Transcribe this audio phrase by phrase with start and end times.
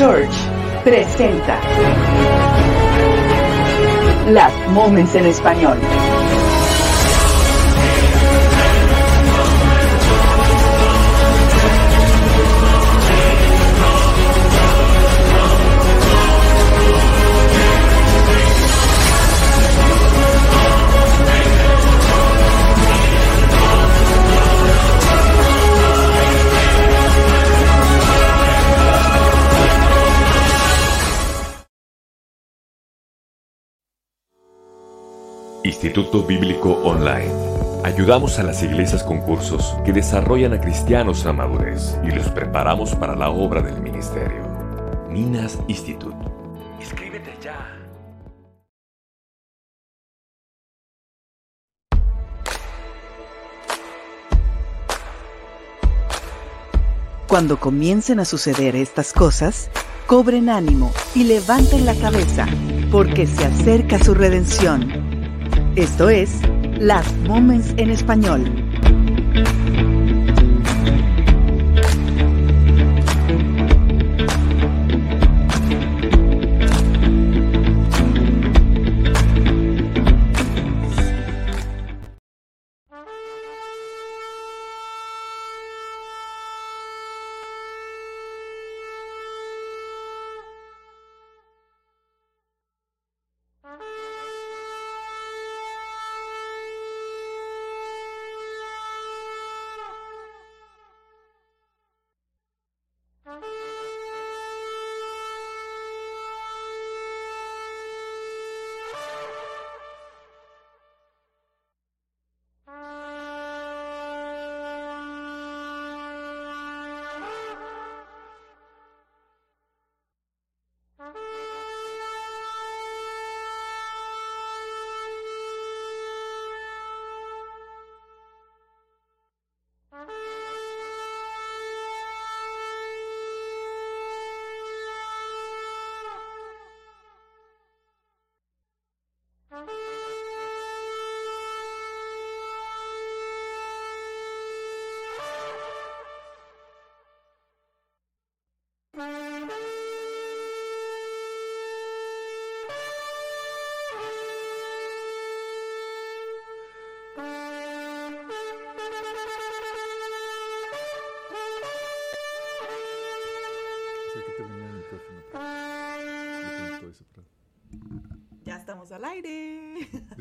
[0.00, 0.32] Church
[0.82, 1.60] presenta
[4.30, 5.76] Las Moments en Español.
[35.70, 37.32] Instituto Bíblico Online.
[37.84, 42.96] Ayudamos a las iglesias con cursos que desarrollan a cristianos a madurez y los preparamos
[42.96, 44.42] para la obra del ministerio.
[45.08, 46.16] Minas Institute.
[46.80, 47.78] Inscríbete ya.
[57.28, 59.70] Cuando comiencen a suceder estas cosas,
[60.08, 62.48] cobren ánimo y levanten la cabeza,
[62.90, 64.99] porque se acerca su redención.
[65.76, 66.40] Esto es
[66.80, 68.59] Las Moments en Español.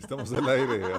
[0.10, 0.82] Estamos al aire.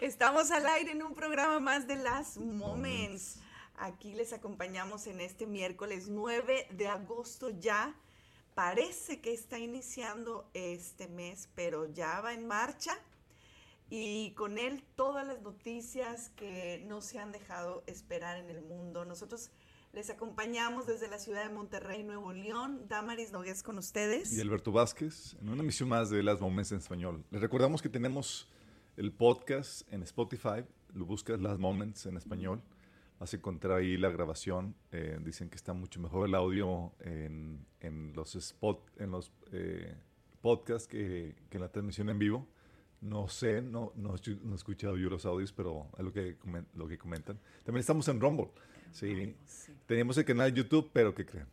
[0.00, 3.38] Estamos al aire en un programa más de Las Moments.
[3.78, 7.94] Aquí les acompañamos en este miércoles 9 de agosto ya.
[8.54, 12.98] Parece que está iniciando este mes, pero ya va en marcha.
[13.88, 19.06] Y con él todas las noticias que no se han dejado esperar en el mundo.
[19.06, 19.50] Nosotros
[19.92, 22.86] les acompañamos desde la ciudad de Monterrey, Nuevo León.
[22.88, 24.32] Damaris Nogués con ustedes.
[24.32, 27.24] Y Alberto Vázquez, en una emisión más de Las Moments en Español.
[27.30, 28.48] Les recordamos que tenemos
[28.96, 30.64] el podcast en Spotify.
[30.94, 32.62] Lo buscas Las Moments en Español.
[33.18, 34.76] Vas a encontrar ahí la grabación.
[34.92, 39.96] Eh, dicen que está mucho mejor el audio en, en los, spot, en los eh,
[40.40, 42.46] podcasts que, que, en la transmisión en vivo.
[43.00, 46.36] No sé, no, no, no he escuchado yo los audios, pero es lo que,
[46.74, 47.38] lo que comentan.
[47.64, 48.50] También estamos en Rumble.
[48.92, 49.36] Sí.
[49.46, 49.72] sí.
[49.86, 51.46] Tenemos el canal de YouTube, pero ¿qué creen?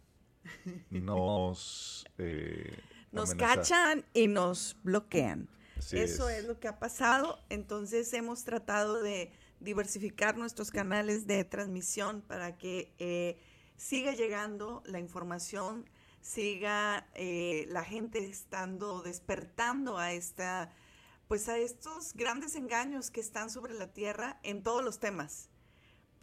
[0.89, 2.05] Nos...
[2.17, 2.79] Eh,
[3.11, 5.49] nos cachan y nos bloquean.
[5.77, 6.39] Así Eso es.
[6.39, 7.39] es lo que ha pasado.
[7.49, 13.37] Entonces hemos tratado de diversificar nuestros canales de transmisión para que eh,
[13.77, 15.89] siga llegando la información,
[16.21, 20.71] siga eh, la gente estando despertando a esta,
[21.27, 25.49] pues a estos grandes engaños que están sobre la tierra en todos los temas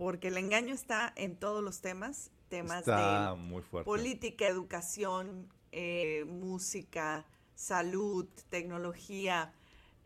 [0.02, 8.26] porque el engaño está en todos los temas, temas de política, educación, eh, música, salud,
[8.48, 9.54] tecnología,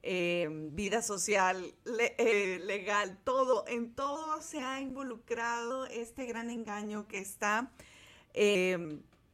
[0.02, 1.74] eh, vida social,
[2.18, 7.72] eh, legal, todo, en todo se ha involucrado este gran engaño que está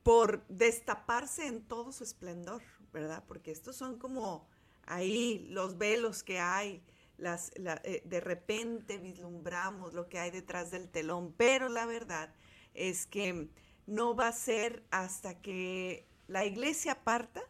[0.04, 2.62] por destaparse en todo su esplendor,
[2.92, 3.24] ¿verdad?
[3.26, 4.46] Porque estos son como
[4.86, 6.84] ahí los velos que hay
[7.24, 12.32] eh, de repente vislumbramos lo que hay detrás del telón, pero la verdad
[12.74, 13.48] es que
[13.86, 17.42] no va a ser hasta que la iglesia parta,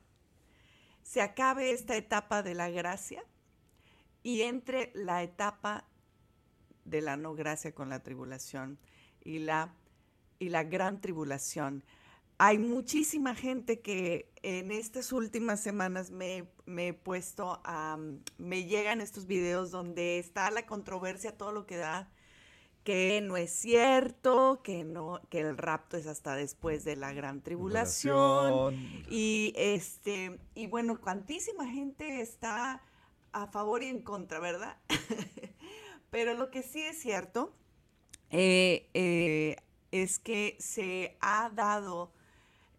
[1.03, 3.25] se acabe esta etapa de la gracia
[4.23, 5.85] y entre la etapa
[6.85, 8.79] de la no gracia con la tribulación
[9.25, 9.75] y la
[10.43, 11.85] y la gran tribulación.
[12.45, 17.97] Hay muchísima gente que en estas últimas semanas me, he puesto a,
[18.37, 22.11] me llegan estos videos donde está la controversia, todo lo que da,
[22.83, 27.43] que no es cierto, que no, que el rapto es hasta después de la gran
[27.43, 28.75] tribulación.
[29.09, 32.83] Y este, y bueno, cuantísima gente está
[33.31, 34.79] a favor y en contra, ¿verdad?
[36.11, 37.55] Pero lo que sí es cierto
[38.31, 39.59] eh, eh,
[39.93, 42.11] es que se ha dado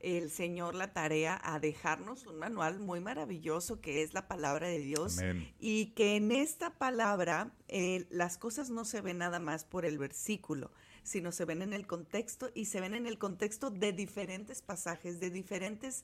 [0.03, 4.79] el Señor la tarea a dejarnos un manual muy maravilloso que es la palabra de
[4.79, 5.17] Dios
[5.59, 9.97] y que en esta palabra eh, las cosas no se ven nada más por el
[9.97, 10.71] versículo,
[11.03, 15.19] sino se ven en el contexto y se ven en el contexto de diferentes pasajes,
[15.19, 16.03] de diferentes...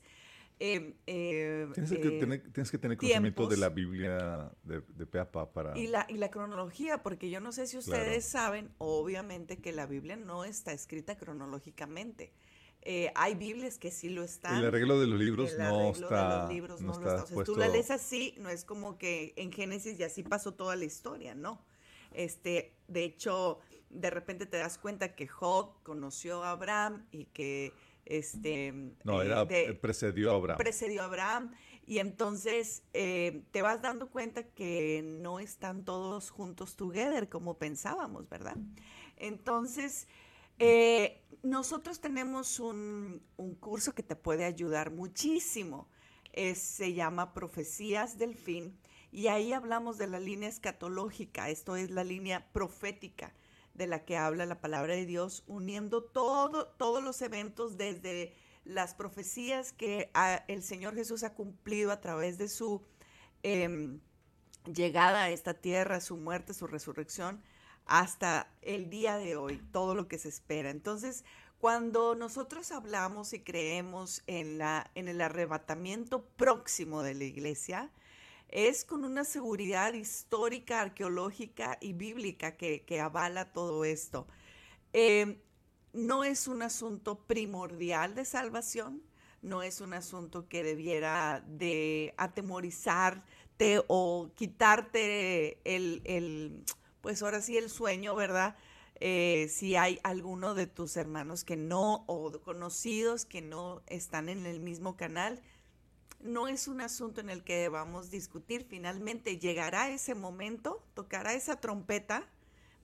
[0.62, 5.50] Eh, eh, tienes, que tener, tienes, que tener, conocimiento de la Biblia de, de Peapa
[5.50, 5.78] para...
[5.78, 9.86] Y la, y la cronología, porque yo no sé si ustedes saben, obviamente que la
[9.86, 12.32] Biblia no está escrita cronológicamente.
[12.82, 14.56] Eh, hay Biblias que sí lo están.
[14.56, 16.48] El arreglo de los libros no está.
[16.80, 20.54] no, está, tú la lees así, no es como que en Génesis y así pasó
[20.54, 21.62] toda la historia, ¿no?
[22.12, 23.58] Este, de hecho,
[23.90, 27.72] de repente te das cuenta que Job conoció a Abraham y que
[28.06, 28.72] este.
[29.04, 30.58] No, era, eh, precedió a Abraham.
[30.58, 31.52] Precedió a Abraham.
[31.86, 38.28] Y entonces eh, te vas dando cuenta que no están todos juntos together como pensábamos,
[38.28, 38.56] ¿verdad?
[39.16, 40.06] Entonces,
[40.58, 43.22] eh, nosotros tenemos un,
[43.60, 45.88] curso que te puede ayudar muchísimo.
[46.54, 48.78] se llama Profecías del Fin
[49.12, 53.34] y ahí hablamos de la línea escatológica, esto es la línea profética
[53.74, 58.34] de la que habla la palabra de Dios, uniendo todo, todos los eventos desde
[58.64, 60.10] las profecías que
[60.48, 62.82] el Señor Jesús ha cumplido a través de su
[63.42, 64.00] em,
[64.66, 67.42] llegada a esta tierra, su muerte, su resurrección,
[67.90, 70.70] hasta el día de hoy, todo lo que se espera.
[70.70, 71.24] Entonces,
[71.58, 77.90] cuando nosotros hablamos y creemos en, la, en el arrebatamiento próximo de la iglesia,
[78.48, 84.28] es con una seguridad histórica, arqueológica y bíblica que, avala todo esto.
[84.92, 85.42] Eh,
[85.92, 89.02] no es un asunto primordial de salvación,
[89.42, 96.64] no es un asunto que debiera de atemorizarte o quitarte el,
[97.00, 98.56] pues ahora sí el sueño, ¿verdad?
[99.02, 104.44] Eh, si hay alguno de tus hermanos que no, o conocidos que no están en
[104.44, 105.40] el mismo canal,
[106.20, 108.66] no es un asunto en el que debamos discutir.
[108.68, 112.28] Finalmente llegará ese momento, tocará esa trompeta,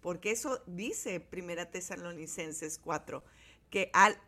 [0.00, 3.23] porque eso dice Primera Tesalonicenses 4,
[3.68, 4.18] que al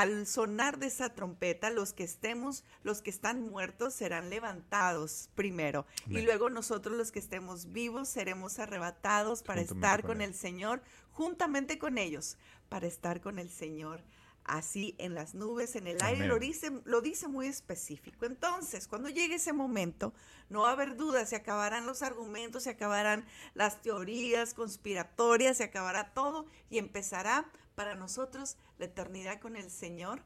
[0.00, 5.86] al sonar de esa trompeta, los que estemos, los que están muertos serán levantados primero.
[6.10, 11.78] Y luego nosotros los que estemos vivos seremos arrebatados para estar con, el Señor, juntamente
[11.78, 12.36] con ellos,
[12.68, 14.04] para estar con el Señor
[14.44, 18.26] así en las nubes, en el aire, lo dice, lo dice muy específico.
[18.26, 20.12] Entonces, cuando llegue ese momento,
[20.50, 23.24] no va a haber dudas, se acabarán los argumentos, se acabarán
[23.54, 30.24] las teorías conspiratorias, se acabará todo y empezará para nosotros la eternidad con el Señor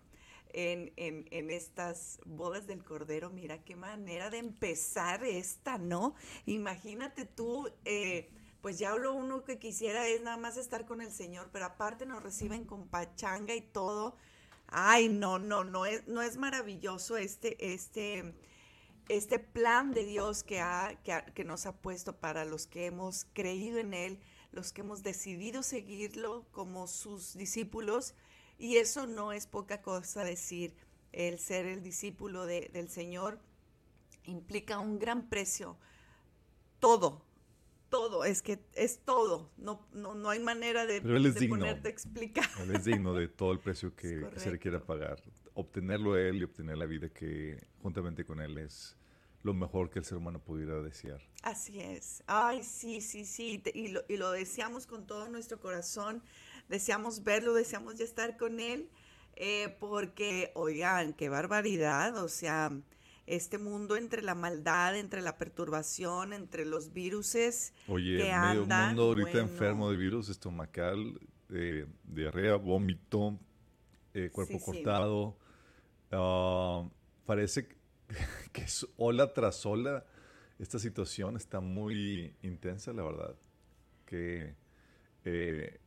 [0.53, 3.29] en, estas bodas del Cordero.
[3.31, 6.15] Mira qué manera de empezar esta, ¿no?
[6.47, 8.31] Imagínate tú, eh,
[8.63, 12.07] pues ya lo uno que quisiera es nada más estar con el Señor, pero aparte
[12.07, 14.17] nos reciben con pachanga y todo.
[14.69, 18.35] Ay, no, no, no es, no es maravilloso este, este,
[19.09, 23.79] este plan de Dios que, ha, que nos ha puesto para los que hemos creído
[23.79, 24.21] en Él
[24.53, 28.15] los que hemos decidido seguirlo como sus discípulos.
[28.59, 30.75] Y eso no es poca cosa decir,
[31.13, 33.41] el ser el discípulo del Señor
[34.25, 35.77] implica un gran precio.
[36.79, 37.25] Todo,
[37.89, 39.51] todo, es que es todo.
[39.57, 42.49] No, no, hay manera de, ponerte a explicar.
[42.61, 45.23] Él es digno de todo el precio que, que se requiera pagar.
[45.55, 48.97] Obtenerlo Él y obtener la vida que juntamente con Él es
[49.43, 51.21] lo mejor que el ser humano pudiera desear.
[51.43, 52.23] Así es.
[52.27, 53.63] Ay, sí, sí, sí.
[53.75, 56.23] Y lo, y lo deseamos con todo nuestro corazón.
[56.69, 58.91] Deseamos verlo, deseamos ya estar con él.
[59.37, 62.17] Eh, porque, oigan, qué barbaridad.
[62.19, 62.71] O sea,
[63.27, 67.73] este mundo entre la maldad, entre la perturbación, entre los viruses.
[67.89, 71.19] Oye, que medio mundo ahorita enfermo de virus estomacal,
[71.49, 73.39] eh, diarrea, vómito,
[74.13, 75.37] eh, cuerpo cortado.
[76.11, 76.87] Ah,
[77.25, 77.80] parece que
[78.53, 80.05] que es ola tras ola.
[80.59, 83.35] Esta situación está muy intensa, la verdad.
[84.05, 84.55] Que,
[85.25, 85.79] eh,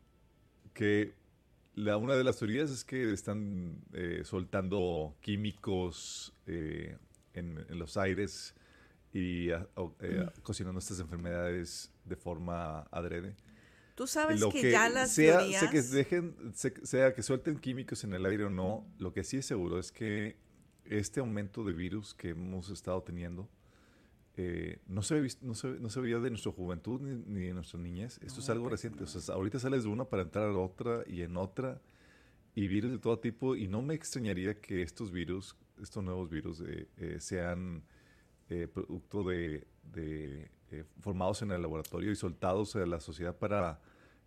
[0.74, 1.14] que
[1.76, 6.98] la, una de las teorías es que están eh, soltando químicos eh,
[7.34, 8.56] en, los aires
[9.14, 10.42] y mm.
[10.42, 13.36] cocinando estas enfermedades de forma adrede.
[13.96, 15.60] Tú sabes que, ya las sea, teorías...
[15.60, 19.38] Sea que, dejen, sea que suelten químicos en el aire o no, lo que sí
[19.38, 20.36] es seguro es que
[20.86, 23.50] este aumento de virus que hemos estado teniendo
[24.36, 28.20] eh, no, se, no, se, no se veía de nuestra juventud ni, de nuestra niñez.
[28.24, 29.04] Esto es algo reciente.
[29.04, 31.82] O sea, ahorita sales de una para entrar a otra y en otra
[32.56, 33.56] y virus de todo tipo.
[33.56, 37.84] Y no me extrañaría que estos virus, estos nuevos virus, eh, sean
[38.50, 40.50] eh, producto de, de
[41.02, 43.80] formados en el laboratorio y soltados a la sociedad para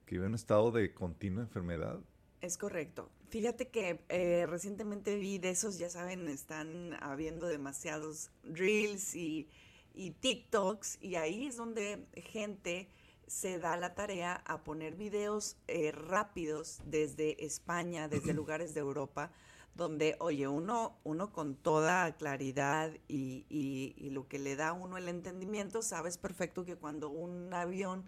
[0.05, 1.99] que viva en un estado de continua enfermedad.
[2.41, 3.11] Es correcto.
[3.31, 4.01] Fíjate que
[4.49, 9.49] recientemente vi de esos, ya saben, están habiendo demasiados reels y
[9.97, 12.89] y TikToks, y ahí es donde gente
[13.27, 19.33] se da la tarea a poner videos eh, rápidos desde España, desde lugares de Europa,
[19.75, 24.97] donde, oye, uno, uno con toda claridad y, y, lo que le da a uno
[24.97, 28.05] el entendimiento, sabes perfecto que cuando un avión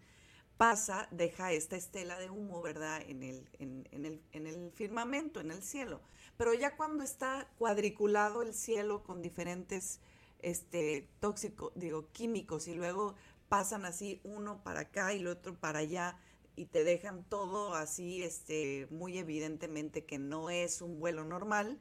[0.58, 5.40] pasa, deja esta estela de humo, ¿verdad?, en el, en, en, el, en el firmamento,
[5.40, 6.02] en el cielo.
[6.36, 10.00] Pero ya cuando está cuadriculado el cielo con diferentes
[10.40, 13.14] este, tóxicos, digo, químicos y luego
[13.48, 16.18] pasan así uno para acá y el otro para allá
[16.56, 21.78] y te dejan todo así, este, muy evidentemente que no es un vuelo normal,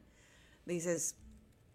[0.66, 1.16] dices,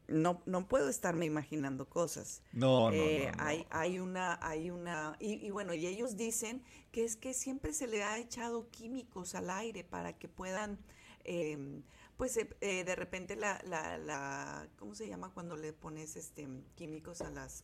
[0.08, 2.42] no, no puedo estarme imaginando cosas.
[2.52, 7.16] No, no, eh, Hay, hay una, hay una, y, bueno, y ellos dicen que es
[7.16, 10.78] que siempre se le ha echado químicos al aire para que puedan
[11.24, 11.84] em,
[12.18, 16.48] pues eh, eh, de repente la, la, la, ¿cómo se llama cuando le pones este
[16.76, 17.64] químicos a las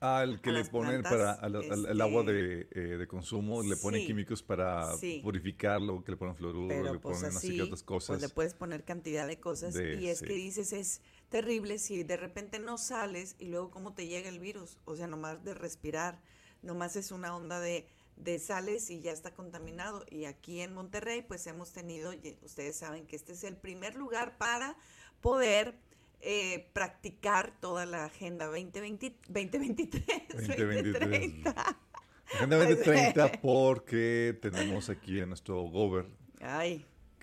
[0.00, 4.42] Ah, el que le ponen para el agua de, eh, de, consumo, le ponen químicos
[4.42, 4.90] para
[5.22, 8.08] purificarlo, que le ponen fluoruro, le pues ponen así, otras cosas.
[8.08, 12.16] Pues le puedes poner cantidad de cosas y es que dices es terrible si de
[12.16, 16.20] repente no sales y luego cómo te llega el virus, o sea, nomás de respirar,
[16.62, 20.04] nomás es una onda de de sales y ya está contaminado.
[20.10, 24.36] Y aquí en Monterrey, pues hemos tenido, ustedes saben que este es el primer lugar
[24.38, 24.76] para
[25.20, 25.74] poder
[26.20, 31.78] eh, practicar toda la Agenda 2020, 2023, 2030.
[32.34, 36.06] Agenda 2030 porque tenemos aquí a nuestro gober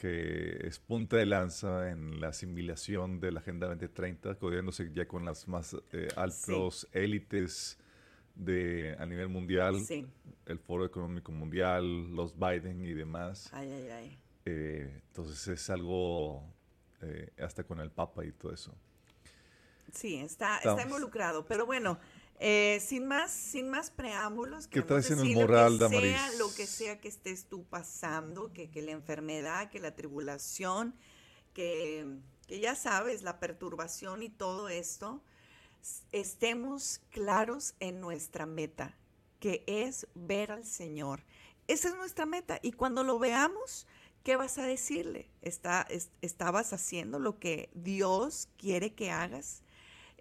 [0.04, 5.24] que es punta de lanza en la asimilación de la Agenda 2030, codeándose ya con
[5.24, 7.80] las más eh, altos élites
[8.36, 9.78] de, a nivel mundial,
[10.46, 13.50] el Foro Económico Mundial, los Biden y demás.
[14.44, 16.44] Eh, entonces es algo
[17.02, 18.76] eh, hasta con el Papa y todo eso.
[19.94, 21.46] Sí, está, está involucrado.
[21.46, 21.98] Pero bueno,
[22.46, 26.54] eh, sin más, sin más preámbulos, ¿qué traes en el moral, lo que sea, lo
[26.54, 30.94] que sea que estés tú pasando, que, que la enfermedad, que la tribulación,
[31.54, 32.06] que,
[32.46, 35.24] que ya sabes, la perturbación y todo esto,
[36.12, 38.98] estemos claros en nuestra meta,
[39.40, 41.24] que es ver al Señor.
[41.70, 42.60] Esa es nuestra meta.
[42.62, 43.88] Y cuando lo veamos,
[44.22, 45.30] ¿qué vas a decirle?
[45.42, 45.88] ¿Está,
[46.22, 49.64] ¿Estabas haciendo lo que Dios quiere que hagas?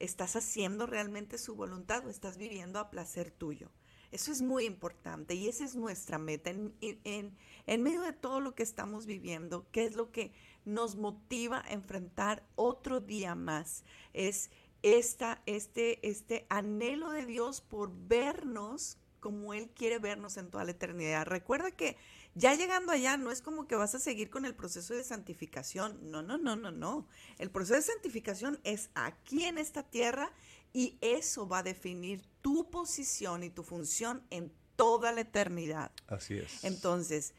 [0.02, 3.70] ¿Estás haciendo realmente su voluntad o estás viviendo a placer tuyo?
[4.10, 6.50] Eso es muy importante y esa es nuestra meta.
[6.50, 10.32] En, en, medio de todo lo que estamos viviendo, ¿qué es lo que
[10.64, 13.84] nos motiva a enfrentar otro día más?
[14.12, 14.50] Es
[14.82, 20.72] esta, este, este anhelo de Dios por vernos como Él quiere vernos en toda la
[20.72, 21.26] eternidad.
[21.26, 21.96] Recuerda que
[22.34, 25.98] ya llegando allá no es como que vas a seguir con el proceso de santificación.
[26.10, 27.06] No, no, no, no, no.
[27.38, 30.32] El proceso de santificación es aquí en esta tierra
[30.72, 35.92] y eso va a definir tu posición y tu función en toda la eternidad.
[36.06, 36.64] Así es.
[36.64, 37.34] Entonces,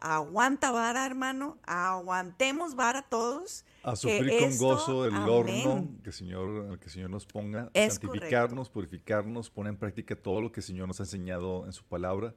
[0.00, 3.64] aguanta vara, hermano, aguantemos vara todos.
[3.82, 8.70] A sufrir con gozo el horno que el Señor, que el Señor nos ponga, santificarnos,
[8.70, 12.34] purificarnos, poner en práctica todo lo que el Señor nos ha enseñado en su palabra.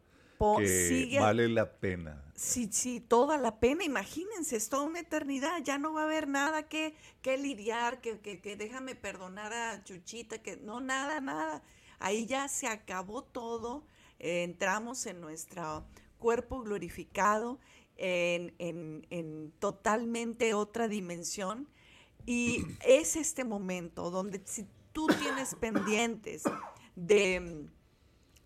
[0.57, 2.24] Que vale la pena.
[2.36, 3.83] Sí, sí, toda la pena.
[3.83, 5.62] Imagínense, es toda una eternidad.
[5.63, 10.39] Ya no va a haber nada que, que lidiar, que, que, déjame perdonar a Chuchita,
[10.39, 11.62] que no, nada, nada.
[12.00, 13.86] Ahí ya se acabó todo.
[14.19, 15.83] entramos en nuestra
[16.17, 17.60] cuerpo glorificado
[17.98, 18.53] en,
[19.10, 21.67] en, totalmente otra dimensión.
[22.25, 26.43] Y es este momento donde si tú tienes pendientes
[26.95, 27.67] de,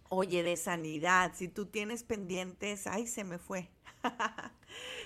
[0.09, 3.69] oye, de sanidad, si tú tienes pendientes, ay, se me fue.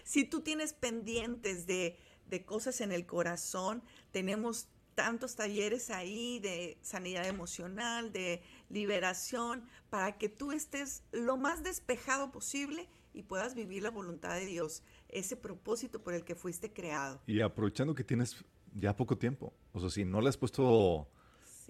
[0.03, 6.77] si tú tienes pendientes de, de cosas en el corazón, tenemos tantos talleres ahí de
[6.82, 13.84] sanidad emocional, de liberación, para que tú estés lo más despejado posible y puedas vivir
[13.84, 17.22] la voluntad de Dios, ese propósito por el que fuiste creado.
[17.25, 21.08] Y aprovechando que tienes ya poco tiempo, o sea, si no le has puesto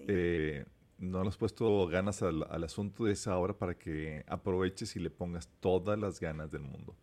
[0.00, 0.64] eh,
[1.00, 5.10] no le has puesto ganas al, asunto de esa hora para que aproveches y le
[5.10, 6.94] pongas todas las ganas del mundo.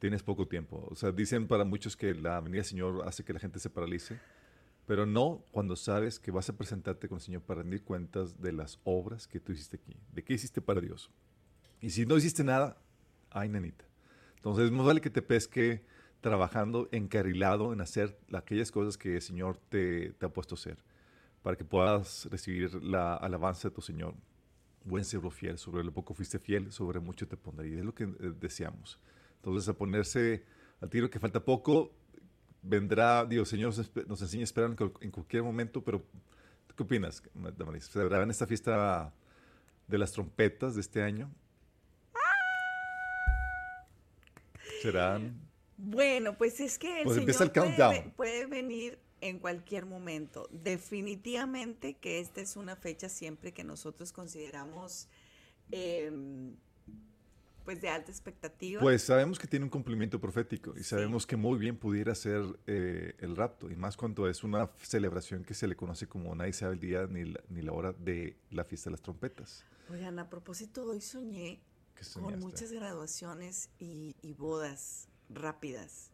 [0.00, 0.86] Tienes poco tiempo.
[0.90, 3.70] O sea, dicen para muchos que la venida del Señor hace que la gente se
[3.70, 4.18] paralice,
[4.84, 8.52] pero no cuando sabes que vas a presentarte con el Señor para rendir cuentas de
[8.52, 11.10] las obras que tú hiciste aquí, de qué hiciste para Dios.
[11.80, 12.78] Y si no hiciste nada,
[13.30, 13.84] ay, nanita.
[14.36, 15.84] Entonces, es más vale que te pesque
[16.20, 20.89] trabajando encarrilado en hacer aquellas cosas que el Señor te ha puesto a hacer
[21.42, 24.14] para que puedas recibir la alabanza de tu Señor.
[24.84, 27.68] Buen servo fiel, sobre lo poco fuiste fiel, sobre mucho te pondré.
[27.68, 28.98] Y es lo que eh, deseamos.
[29.36, 30.44] Entonces, a ponerse
[30.80, 31.92] al tiro que falta poco,
[32.62, 33.74] vendrá, Dios Señor
[34.06, 36.04] nos enseña a esperar en cualquier momento, pero
[36.76, 37.22] ¿qué opinas,
[37.56, 37.88] Damaris?
[37.88, 39.12] ¿Celebrarán esta fiesta
[39.86, 41.30] de las trompetas de este año?
[44.82, 45.38] ¿Serán?
[45.76, 50.48] Bueno, pues es que el pues Señor puede, puede venir en cualquier momento.
[50.50, 55.08] Definitivamente que esta es una fecha siempre que nosotros consideramos
[55.70, 56.54] em,
[57.64, 58.80] pues de alta expectativa.
[58.80, 63.14] Pues sabemos que tiene un cumplimiento profético y sabemos que muy bien pudiera ser eh,
[63.18, 66.74] el rapto y más cuando es una celebración que se le conoce como nadie sabe
[66.74, 69.64] el día ni la, ni la hora de la fiesta de las trompetas.
[69.90, 71.60] Oigan, a propósito, hoy soñé
[72.14, 76.09] con muchas graduaciones y, y bodas rápidas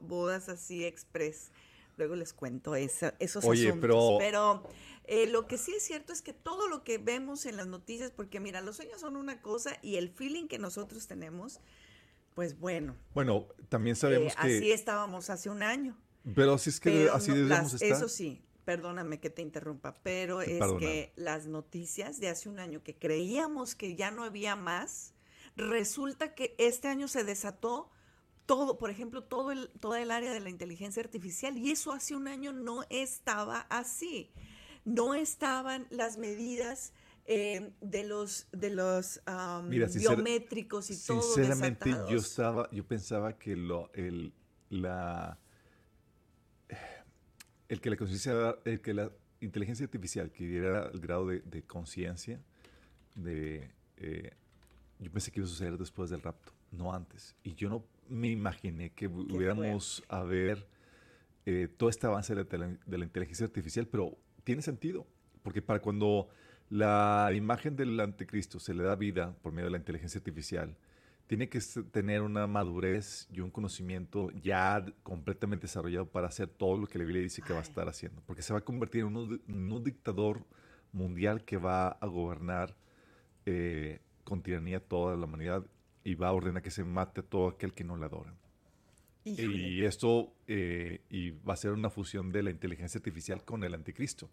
[0.00, 1.50] bodas así express.
[1.96, 4.16] Luego les cuento esos Oye, asuntos.
[4.18, 4.62] Pero,
[5.04, 8.12] eh, lo que sí es cierto es que todo lo que vemos en las noticias,
[8.12, 11.60] porque mira, los sueños son una cosa y el feeling que nosotros tenemos,
[12.34, 12.94] pues bueno.
[13.14, 14.56] Bueno, también sabemos eh, que...
[14.58, 15.96] Así estábamos hace un año.
[16.34, 17.90] Pero así es que así debemos estar.
[17.90, 22.82] Eso sí, perdóname que te interrumpa, pero es que las noticias de hace un año
[22.82, 25.14] que creíamos que ya no había más,
[25.56, 27.90] resulta que este año se desató
[28.48, 32.16] todo, por ejemplo, todo el, toda el área de la inteligencia artificial y eso hace
[32.16, 34.32] un año no estaba así.
[34.86, 36.94] No estaban las medidas
[37.26, 39.20] eh, de los de los
[39.68, 41.20] biométricos y todo.
[41.20, 44.32] Sinceramente, yo estaba, yo pensaba que lo, el,
[44.70, 45.38] la,
[47.68, 52.40] el que la conciencia, el que la inteligencia artificial que diera el grado de, conciencia,
[53.14, 54.32] de, eh,
[55.00, 57.36] yo pensé que iba a suceder después del rapto, no antes.
[57.42, 60.66] Y yo no me imaginé que hubiéramos a ver
[61.46, 65.06] eh, todo este avance de la, inteligencia artificial, pero tiene sentido,
[65.42, 66.28] porque para cuando
[66.68, 70.76] la imagen del anticristo se le da vida por medio de la inteligencia artificial,
[71.26, 76.86] tiene que tener una madurez y un conocimiento ya completamente desarrollado para hacer todo lo
[76.86, 79.16] que la Biblia dice que va a estar haciendo, porque se va a convertir en
[79.16, 80.44] un, dictador
[80.92, 82.76] mundial que va a gobernar
[83.46, 85.64] eh, con tiranía toda la humanidad
[86.08, 88.34] y va a ordenar que se mate a todo aquel que no le adora.
[89.24, 93.74] Y esto eh, y va a ser una fusión de la inteligencia artificial con el
[93.74, 94.30] anticristo,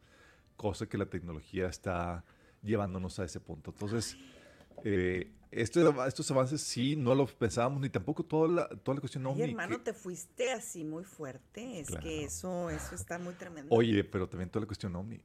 [0.56, 2.24] cosa que la tecnología está
[2.64, 3.72] llevándonos a ese punto.
[3.72, 4.16] Entonces,
[4.86, 9.26] eh, esto, estos avances sí no los pensábamos, ni tampoco toda la, toda la cuestión
[9.26, 11.82] Oye, hermano, te fuiste así muy fuerte.
[11.82, 13.76] Es que eso, eso está muy tremendo.
[13.76, 15.22] Oye, pero también toda la cuestión OVNI.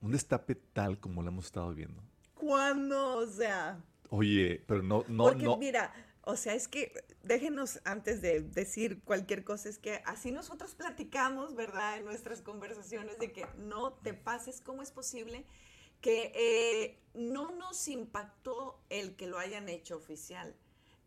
[0.00, 2.02] Un destape tal como lo hemos estado viendo.
[2.34, 3.18] ¿Cuándo?
[3.18, 3.78] O sea...
[4.14, 9.42] Oye, pero no, no, Porque mira, o sea, es que déjenos antes de decir cualquier
[9.42, 11.96] cosa, es que así nosotros platicamos, ¿verdad?
[11.96, 15.46] En nuestras conversaciones de que no te pases, ¿cómo es posible
[16.02, 20.54] que eh, no nos impactó el que lo hayan hecho oficial?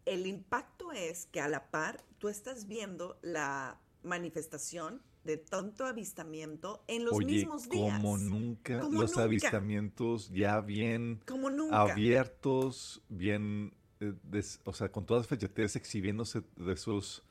[0.06, 6.84] El impacto es que a la par tú estás viendo la manifestación de tanto avistamiento
[6.88, 8.00] en los mismos días.
[8.00, 11.22] Como nunca, los avistamientos ya bien
[11.72, 14.14] abiertos, bien, eh,
[14.64, 17.24] o sea, con todas las fechatez exhibiéndose de esos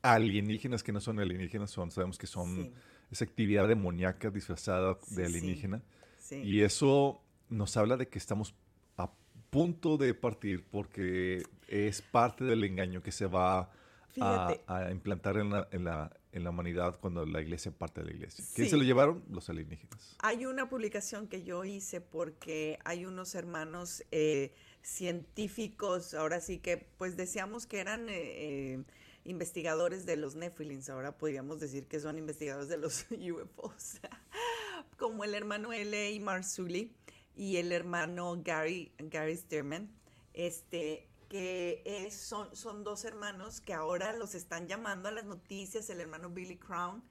[0.00, 2.72] alienígenas que no son alienígenas, son, sabemos que son
[3.10, 5.82] esa actividad demoníaca disfrazada de alienígena.
[6.30, 8.54] Y eso nos habla de que estamos
[8.96, 9.10] a
[9.50, 13.72] punto de partir porque es parte del engaño que se va
[14.20, 18.12] a, implantar en la, en, la, en la, humanidad cuando la iglesia parte de la
[18.14, 18.44] iglesia.
[18.54, 19.24] ¿Quién se lo llevaron?
[19.30, 20.16] Los alienígenas.
[20.18, 26.76] Hay una publicación que yo hice porque hay unos hermanos eh, científicos, ahora sí que
[26.98, 28.08] pues decíamos que eran...
[28.08, 28.84] Eh, eh,
[29.24, 34.00] investigadores de los Nephilims, ahora podríamos decir que son investigadores de los UFOs,
[34.98, 36.20] como el hermano L.A.
[36.24, 36.92] Marzulli
[37.36, 39.90] y el hermano Gary, Gary Stearman.
[40.32, 46.00] Este, que son, son dos hermanos que ahora los están llamando a las noticias, el
[46.00, 47.04] hermano Billy Crown,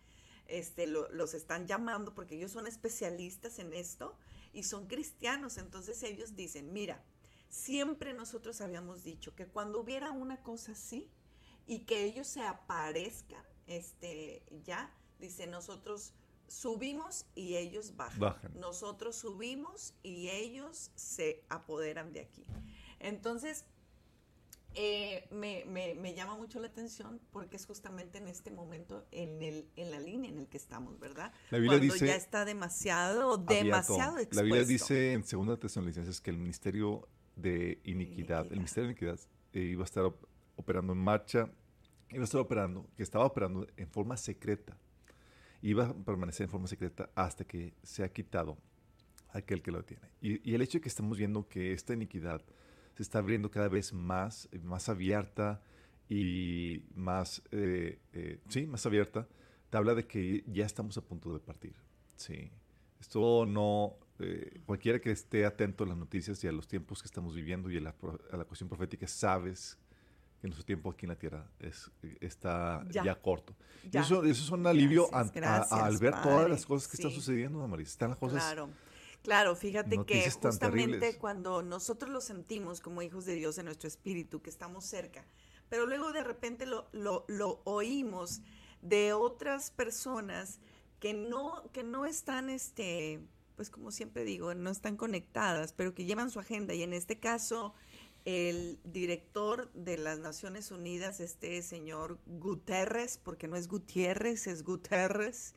[0.46, 4.18] este, los están llamando porque ellos son especialistas en esto
[4.52, 7.02] y son cristianos, entonces ellos dicen, mira,
[7.48, 11.10] siempre nosotros habíamos dicho que cuando hubiera una cosa así
[11.66, 16.12] y que ellos se aparezcan, este, ya, dice, nosotros
[16.50, 18.52] subimos y ellos bajan.
[18.60, 22.44] Nosotros subimos y ellos se apoderan de aquí.
[23.00, 23.64] Entonces,
[24.76, 29.68] eh, me, me, llama mucho la atención porque es justamente en este momento en, el,
[29.76, 31.34] en la línea en el que estamos, ¿verdad?
[31.50, 34.36] La Biblia Cuando dice, ya está demasiado, demasiado expuesto.
[34.36, 39.20] La Biblia dice en 2 Tesalonicenses que el ministerio de iniquidad, el ministerio de iniquidad
[39.54, 40.14] eh, iba a estar
[40.56, 41.50] operando en marcha,
[42.12, 44.78] iba a estar operando, que estaba operando en forma secreta,
[45.64, 48.58] iba a permanecer en forma secreta hasta que sea quitado
[49.30, 50.10] aquel que lo tiene.
[50.22, 52.44] Y, y el hecho de que estamos viendo que esta iniquidad
[53.00, 55.62] se está abriendo cada vez más, más abierta
[56.10, 59.26] y más, eh, eh, sí, más abierta,
[59.70, 61.78] te habla de que ya estamos a punto de partir.
[62.18, 62.52] Sí.
[63.00, 67.06] Esto no, eh, cualquiera que esté atento a las noticias y a los tiempos que
[67.06, 67.96] estamos viviendo y a la,
[68.34, 69.78] a la cuestión profética, sabes
[70.42, 73.56] que nuestro tiempo aquí en la tierra es, está ya, corto.
[73.90, 77.92] Y eso, eso, es un alivio al ver todas las cosas que están sucediendo, Maris.
[77.92, 78.70] Están las cosas claro.
[79.24, 84.42] Claro, fíjate que justamente cuando nosotros lo sentimos como hijos de Dios en nuestro espíritu,
[84.42, 85.26] que estamos cerca,
[85.68, 88.42] pero luego de repente lo, lo, oímos
[88.82, 90.60] de otras personas
[91.00, 93.20] que no, que no están, este,
[93.56, 96.74] pues como siempre digo, no están conectadas, pero que llevan su agenda.
[96.74, 97.74] Y en este caso,
[98.26, 105.56] el director de las Naciones Unidas, este señor Guterres, porque no es Gutiérrez, es Guterres,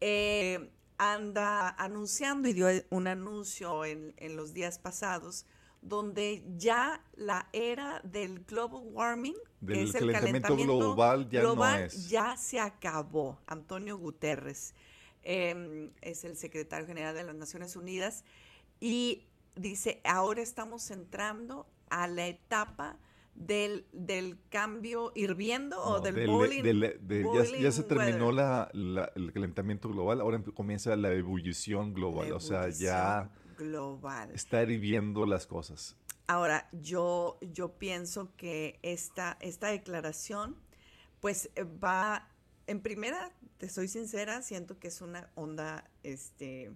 [0.00, 5.46] eh, anda anunciando y dio un anuncio en, los días pasados
[5.80, 12.08] donde ya la era del global warming, que es el calentamiento, global, ya, no es.
[12.08, 13.38] ya se acabó.
[13.46, 14.74] Antonio Guterres
[15.22, 18.24] em, es el secretario general de las Naciones Unidas
[18.80, 22.98] y dice, ahora estamos entrando a la etapa
[23.38, 26.80] del, del cambio hirviendo o del, boiling,
[27.60, 33.30] ya, se terminó la, el calentamiento global, ahora comienza la ebullición global, o sea, ya
[33.56, 34.30] global.
[34.32, 35.96] está hirviendo las cosas.
[36.26, 40.56] Ahora, yo, yo pienso que esta, esta declaración,
[41.20, 42.28] pues eh, va,
[42.66, 46.72] en primera, te soy sincera, siento que es una onda este,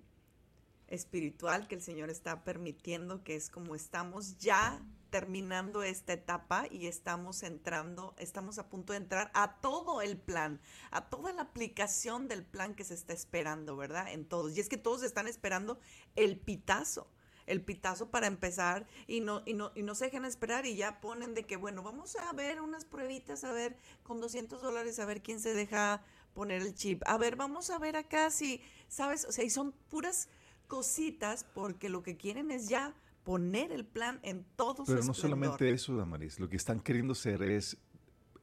[0.86, 4.80] espiritual que el Señor está permitiendo, que es como estamos ya
[5.12, 10.58] terminando esta etapa y estamos entrando, estamos a punto de entrar a todo el plan,
[10.90, 14.10] a toda la aplicación del plan que se está esperando, ¿verdad?
[14.10, 14.56] En todos.
[14.56, 15.78] Y es que todos están esperando
[16.16, 17.08] el pitazo
[17.44, 21.00] el pitazo para empezar y no, y no, y no se dejan esperar y ya
[21.00, 25.04] ponen de que, bueno, vamos a ver unas pruebitas, a ver, con 200 dólares, a
[25.06, 27.02] ver quién se deja poner el chip.
[27.04, 29.24] A ver, vamos a ver acá si, ¿sabes?
[29.24, 30.28] O sea, y son puras
[30.68, 35.70] cositas porque lo que quieren es ya poner el plan en todos Pero no solamente
[35.70, 37.78] eso, Damaris, lo que están queriendo hacer es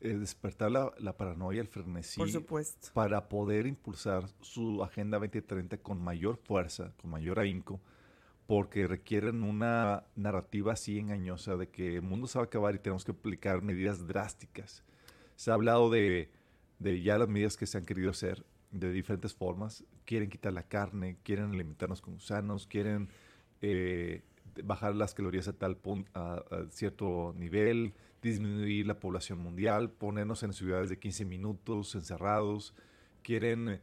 [0.01, 2.89] eh, despertar la, paranoia, el frenesí, Por supuesto.
[2.93, 7.81] para poder impulsar su Agenda 2030 con mayor fuerza, con mayor ahínco,
[8.47, 12.79] porque requieren una narrativa así engañosa de que el mundo se va a acabar y
[12.79, 14.83] tenemos que aplicar medidas drásticas.
[15.35, 16.31] Se ha hablado de,
[16.79, 19.83] de ya las medidas que se han querido hacer de diferentes formas.
[20.05, 23.09] Quieren quitar la carne, quieren limitarnos con gusanos, quieren
[23.61, 24.23] eh,
[24.63, 30.53] bajar las calorías a tal punto, a, cierto nivel, disminuir la población mundial, ponernos en
[30.53, 32.73] ciudades de 15 minutos encerrados,
[33.23, 33.79] quieren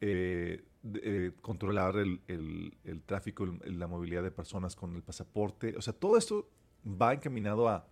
[0.00, 5.74] eh, eh, controlar el, el, tráfico, la movilidad de personas con el pasaporte.
[5.76, 6.48] O sea, todo esto
[6.86, 7.88] va encaminado a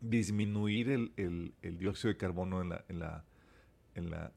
[0.00, 3.24] disminuir el, dióxido de carbono en, la, en, la,
[3.94, 4.32] en, la,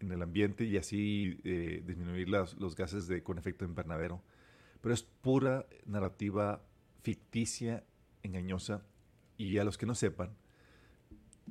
[0.00, 4.22] en el ambiente y así eh, disminuir los gases de, con efecto invernadero
[4.80, 6.62] pero es pura narrativa
[7.02, 7.84] ficticia,
[8.22, 8.84] engañosa.
[9.36, 10.36] Y a los que no sepan,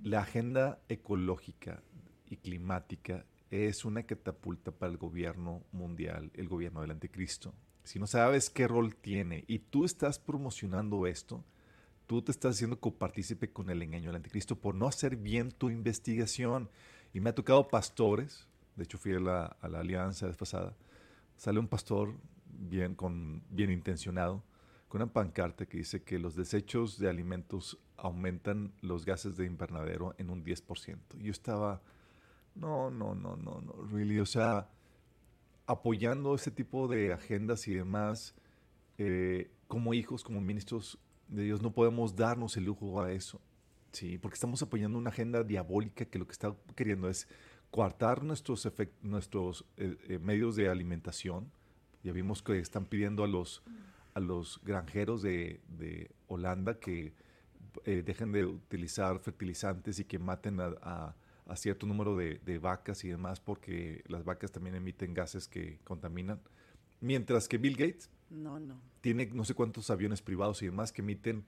[0.04, 1.82] la agenda ecológica
[2.26, 7.54] y climática es una catapulta para el gobierno mundial, el gobierno del anticristo.
[7.84, 11.46] Si no sabes qué rol tiene y tú estás promocionando esto,
[12.06, 15.70] tú te estás haciendo copartícipe con el engaño del anticristo por no hacer bien tu
[15.70, 16.70] investigación.
[17.14, 20.74] Y me ha tocado pastores, de hecho fui a la, a la alianza la vez
[21.38, 22.14] sale un pastor
[22.58, 24.44] bien, con, bien intencionado,
[24.88, 30.16] con una pancarta que dice que los desechos de alimentos aumentan los gases de invernadero
[30.18, 30.98] en un 10%.
[31.20, 31.82] Yo estaba,
[32.56, 34.70] no, no, no, no, no, really, o sea,
[35.66, 38.36] apoyando ese tipo de agendas y demás,
[38.98, 43.42] eh, como hijos, como ministros de Dios, no podemos darnos el lujo a eso,
[43.92, 44.18] ¿sí?
[44.18, 47.28] Porque estamos apoyando una agenda diabólica que lo que está queriendo es
[47.70, 51.52] coartar nuestros, nuestros eh, eh, medios de alimentación,
[52.08, 53.64] ya vimos que están pidiendo a los,
[54.14, 55.60] a los granjeros de,
[56.28, 57.14] Holanda que
[57.86, 61.16] eh, dejen de utilizar fertilizantes y que maten a,
[61.48, 66.40] a cierto número de, vacas y demás porque las vacas también emiten gases que contaminan.
[67.02, 68.80] Mientras que Bill Gates no, no.
[69.02, 71.46] tiene no sé cuántos aviones privados y demás que emiten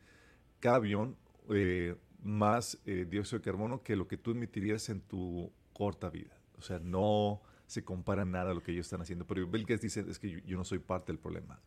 [0.59, 1.15] cada avión
[1.49, 6.37] eh, más eh, dióxido de carbono que lo que tú emitirías en tu corta vida.
[6.57, 9.27] O sea, no se compara nada a lo que ellos están haciendo.
[9.27, 11.61] Pero Bill Gates dice, es que yo, no soy parte del problema.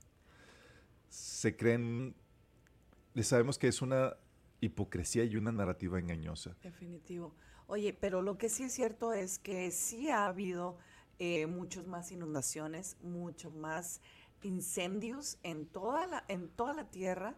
[1.08, 2.16] Se creen,
[3.14, 4.16] le sabemos que es una
[4.60, 6.56] hipocresía y una narrativa engañosa.
[6.60, 7.36] Definitivo.
[7.68, 10.76] Oye, pero lo que sí es cierto es que sí ha habido
[11.20, 14.00] eh, muchos más inundaciones, muchos más
[14.42, 17.36] incendios en toda la, en toda la tierra.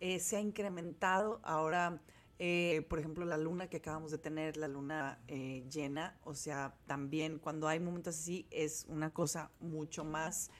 [0.00, 2.00] Eh, se ha incrementado ahora,
[2.38, 7.38] eh, por ejemplo, la luna que acabamos de tener, la luna llena, o sea, también
[7.38, 10.50] cuando hay momentos así es una cosa mucho más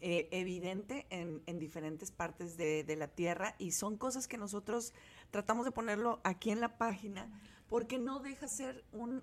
[0.00, 4.94] evidente en, en, diferentes partes de, de la tierra y son cosas que nosotros
[5.32, 7.28] tratamos de ponerlo aquí en la página
[7.68, 9.22] porque no deja ser un,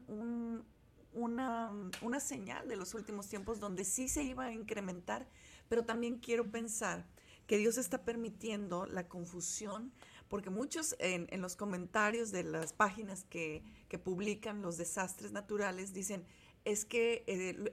[1.15, 5.27] una, una señal de los últimos tiempos donde sí se iba a incrementar,
[5.67, 7.05] pero también quiero pensar
[7.47, 9.91] que Dios está permitiendo la confusión,
[10.29, 16.25] porque muchos en, los comentarios de las páginas que, que, publican los desastres naturales dicen,
[16.65, 17.23] es que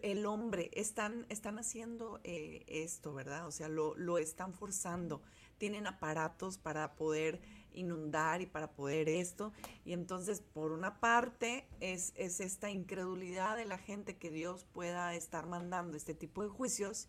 [0.03, 3.47] el, hombre están, están haciendo eh, esto, ¿verdad?
[3.47, 5.23] O sea, lo, lo están forzando,
[5.57, 7.41] tienen aparatos para poder
[7.73, 9.53] inundar y para poder esto.
[9.87, 15.15] Y entonces, por una parte, es, es esta incredulidad de la gente que Dios pueda
[15.15, 17.09] estar mandando este tipo de juicios.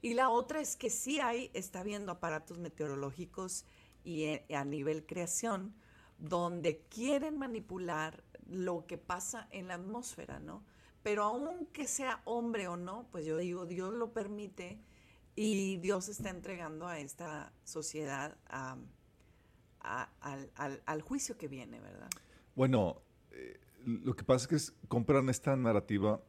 [0.00, 3.64] Y la otra es que sí hay, está habiendo aparatos meteorológicos
[4.04, 5.74] y eh, a nivel creación
[6.18, 10.64] donde quieren manipular lo que pasa en la atmósfera, ¿no?
[11.02, 14.78] Pero aunque sea hombre o no, pues yo digo, Dios lo permite
[15.34, 18.36] y Dios está entregando a esta sociedad
[19.80, 22.08] al, juicio que viene, ¿verdad?
[22.54, 26.20] Bueno, eh, lo que pasa es que compran esta narrativa,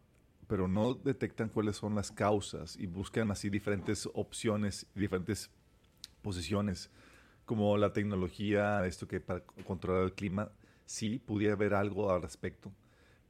[0.48, 5.52] pero no detectan cuáles son las causas y buscan así diferentes opciones, diferentes
[6.24, 6.90] posiciones,
[7.46, 10.52] como la tecnología, esto que para controlar el clima,
[10.86, 12.72] sí, pudiera haber algo al respecto.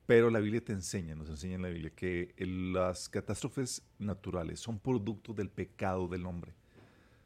[0.06, 4.80] Pero la Biblia te enseña, nos enseña en la Biblia, que las catástrofes naturales son
[4.80, 6.54] producto del pecado del hombre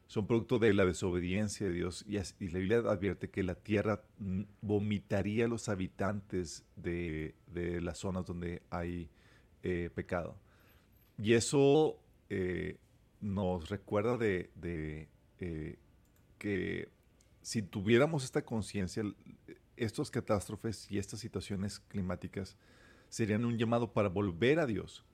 [0.07, 4.01] son producto de la desobediencia de Dios y, la Biblia advierte que la tierra
[4.61, 7.35] vomitaría a los habitantes de,
[7.81, 9.09] las zonas donde hay
[9.63, 10.37] eh, pecado.
[11.17, 12.77] Y eso eh,
[13.19, 14.49] nos recuerda de,
[15.39, 15.75] eh,
[16.37, 16.89] que
[17.41, 19.03] si tuviéramos esta conciencia,
[19.75, 22.57] estas catástrofes y estas situaciones climáticas
[23.09, 25.05] serían un llamado para volver a Dios,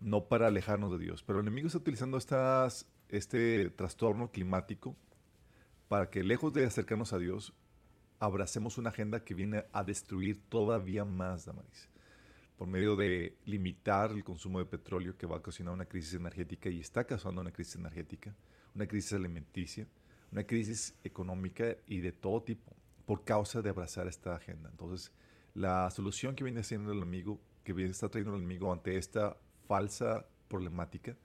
[0.00, 1.22] no para alejarnos de Dios.
[1.22, 4.96] Pero el enemigo está utilizando estas este trastorno climático
[5.88, 7.54] para que lejos de acercarnos a Dios,
[8.18, 11.88] abracemos una agenda que viene a destruir todavía más, Damaris,
[12.56, 16.68] por medio de limitar el consumo de petróleo que va a ocasionar una crisis energética
[16.68, 18.34] y está causando una crisis energética,
[18.74, 19.86] una crisis alimenticia,
[20.32, 22.74] una crisis económica y de todo tipo,
[23.06, 24.68] por causa de abrazar esta agenda.
[24.70, 25.12] Entonces,
[25.54, 29.36] la solución que viene haciendo el enemigo, que viene, está trayendo el enemigo ante esta
[29.66, 31.16] falsa problemática,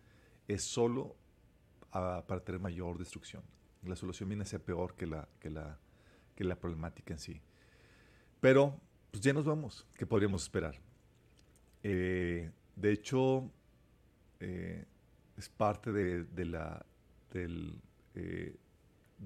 [0.47, 1.15] es solo
[1.91, 3.43] para tener mayor destrucción.
[3.83, 5.77] La solución viene a ser peor que la, que la,
[6.35, 7.41] que la problemática en sí.
[8.39, 8.79] Pero,
[9.11, 9.85] pues ya nos vamos.
[9.95, 10.79] ¿Qué podríamos esperar?
[11.83, 13.51] Eh, de hecho,
[14.39, 14.85] eh,
[15.37, 16.85] es parte de, de la,
[17.31, 17.79] del,
[18.15, 18.55] eh,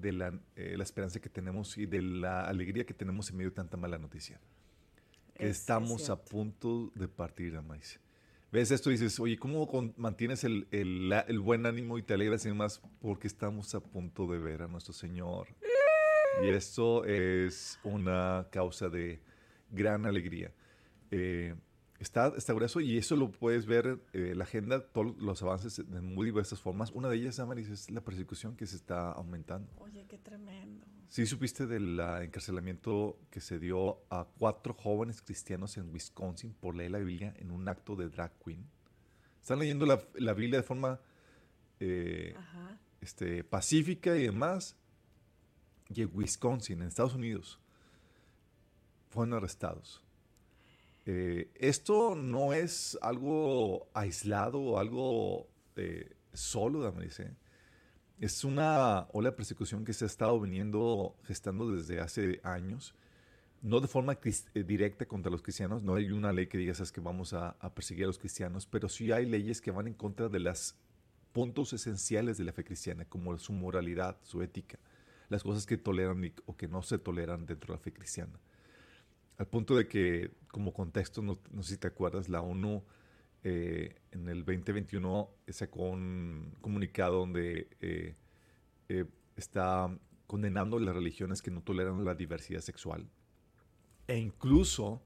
[0.00, 3.56] de la, la, esperanza que tenemos y de la alegría que tenemos en medio de
[3.56, 4.40] tanta mala noticia.
[5.34, 8.00] Que estamos a punto de partir a maíz
[8.50, 12.48] ves esto y dices, oye, ¿cómo mantienes el, el, buen ánimo y te alegras y
[12.48, 12.80] demás?
[13.00, 15.48] Porque estamos a punto de ver a nuestro Señor.
[16.42, 19.20] Y esto es una causa de
[19.70, 20.52] gran alegría.
[21.10, 21.54] Eh,
[21.98, 26.00] está, está grueso y eso lo puedes ver eh, la agenda, todos los avances de
[26.00, 26.90] muy diversas formas.
[26.92, 29.70] Una de ellas, Amaris, es la persecución que se está aumentando.
[29.78, 30.86] Oye, qué tremendo.
[31.08, 36.90] Sí, supiste del encarcelamiento que se dio a cuatro jóvenes cristianos en Wisconsin por leer
[36.90, 38.68] la Biblia en un acto de drag queen.
[39.40, 41.00] Están leyendo la, la Biblia de forma
[41.80, 42.34] eh,
[43.00, 44.76] este, pacífica y demás.
[45.88, 47.58] Y en Wisconsin, en Estados Unidos,
[49.08, 50.02] fueron arrestados.
[51.10, 57.20] Eh, esto no es algo aislado o algo eh, solo, Damaris.
[57.20, 57.34] ¿eh?
[58.20, 62.94] Es una ola de persecución que se ha estado viniendo gestando desde hace años,
[63.62, 67.00] no de forma eh, directa contra los cristianos, no hay una ley que diga que
[67.00, 70.40] vamos a, perseguir a los cristianos, pero sí hay leyes que van en contra de
[70.40, 70.76] los
[71.32, 74.78] puntos esenciales de la fe cristiana, como su moralidad, su ética,
[75.30, 78.38] las cosas que toleran o que no se toleran dentro de la fe cristiana.
[79.38, 82.82] Al punto de que, como contexto, no, sé si te acuerdas, la ONU
[83.44, 88.16] eh, en el 2021 sacó un comunicado donde eh,
[88.88, 89.04] eh,
[89.36, 89.96] está
[90.26, 93.08] condenando las religiones que no toleran la diversidad sexual.
[94.08, 95.02] E incluso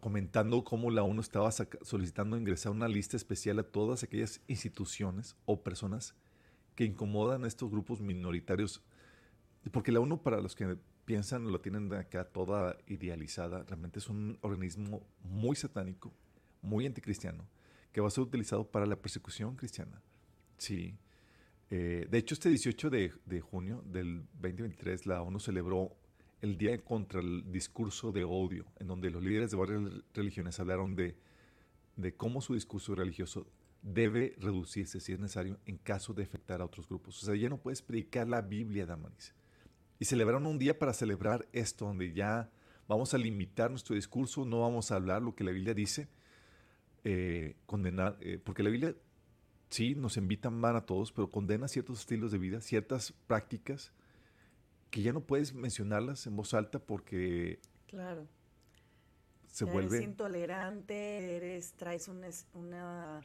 [0.00, 5.62] comentando cómo la ONU estaba solicitando ingresar una lista especial a todas aquellas instituciones o
[5.62, 6.16] personas
[6.74, 8.82] que incomodan a estos grupos minoritarios.
[9.70, 10.76] Porque la ONU, para los que
[11.08, 16.12] piensan, lo tienen acá toda idealizada, realmente es un organismo muy satánico,
[16.60, 17.48] muy anticristiano,
[17.92, 20.02] que va a ser utilizado para la persecución cristiana.
[20.58, 20.98] Sí.
[21.70, 25.96] Eh, de hecho, este 18 de, de, junio del 2023, la ONU celebró
[26.42, 29.80] el Día contra el Discurso de Odio, en donde los líderes de varias
[30.12, 31.16] religiones hablaron de,
[31.96, 33.46] de cómo su discurso religioso
[33.80, 37.22] debe reducirse, si es necesario, en caso de afectar a otros grupos.
[37.22, 39.32] O sea, ya no puedes predicar la Biblia, Damaris.
[39.98, 42.50] Y celebraron un día para celebrar esto, donde ya
[42.86, 46.08] vamos a limitar nuestro discurso, no vamos a hablar lo que la Biblia dice,
[47.04, 48.94] eh, condenar, eh, porque la Biblia
[49.70, 53.92] sí nos invita mal a todos, pero condena ciertos estilos de vida, ciertas prácticas
[54.90, 58.26] que ya no puedes mencionarlas en voz alta porque claro.
[59.46, 63.20] se vuelve eres intolerante eres traes un, una,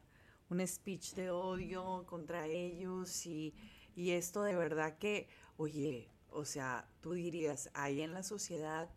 [0.50, 3.54] un speech de odio contra ellos y,
[3.96, 8.90] y esto de verdad que oye o sea tú dirías ahí en la sociedad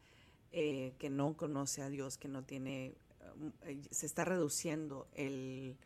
[0.53, 2.97] eh, que no conoce a Dios que no tiene
[3.63, 5.77] eh, se está reduciendo el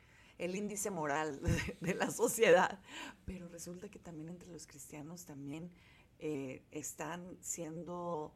[0.40, 1.38] el índice moral
[1.80, 2.80] de, la sociedad,
[3.26, 5.70] pero resulta que también entre los cristianos también
[6.18, 8.34] eh, están siendo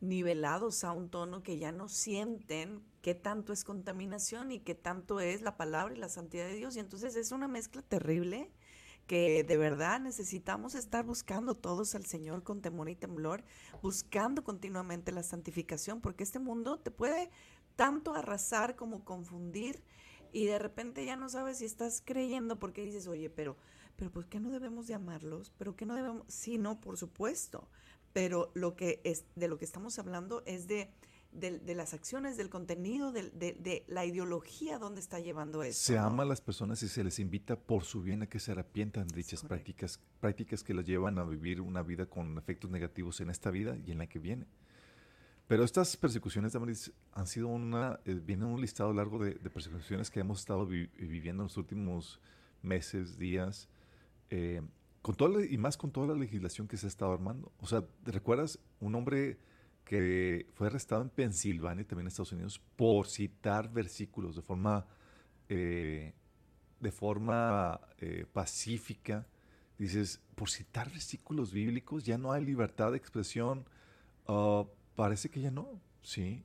[0.00, 5.20] nivelados a un tono que ya no sienten qué tanto es contaminación y qué tanto
[5.20, 6.76] es la palabra y la santidad de Dios.
[6.76, 8.52] Y entonces es una mezcla terrible
[9.06, 13.44] que de verdad necesitamos estar buscando todos al Señor con temor y temblor,
[13.82, 17.30] buscando continuamente la santificación, porque este mundo te puede
[17.76, 19.82] tanto arrasar como confundir
[20.32, 23.56] y de repente ya no sabes si estás creyendo porque dices, oye, pero
[23.96, 25.52] pero ¿por qué no debemos de amarlos?
[25.58, 26.24] ¿Pero qué no debemos?
[26.28, 27.68] Sí, no, por supuesto.
[28.12, 30.90] Pero lo que es, de lo que estamos hablando es de,
[31.36, 35.78] de, las acciones, del contenido, de, de, la ideología donde está llevando eso.
[35.78, 38.52] Se ama a las personas y se les invita por su bien a que se
[38.52, 43.20] arrepientan de dichas prácticas, prácticas que las llevan a vivir una vida con efectos negativos
[43.20, 44.46] en esta vida y en la que viene.
[45.48, 46.76] Pero estas persecuciones de
[47.12, 51.46] han sido una, eh, viene un listado largo de, persecuciones que hemos estado viviendo en
[51.46, 52.20] los últimos
[52.62, 53.68] meses, días,
[54.30, 54.60] eh,
[55.02, 57.52] con toda y más con toda la legislación que se ha estado armando.
[57.58, 59.38] O sea, ¿te recuerdas un hombre
[59.86, 64.86] que fue arrestado en Pensilvania, también en Estados Unidos, por citar versículos de forma,
[65.48, 66.12] eh,
[66.80, 69.26] de forma eh, pacífica?
[69.78, 73.64] Dices, por citar versículos bíblicos ya no hay libertad de expresión.
[74.28, 74.64] Ah,
[74.94, 76.44] parece que ya no, sí.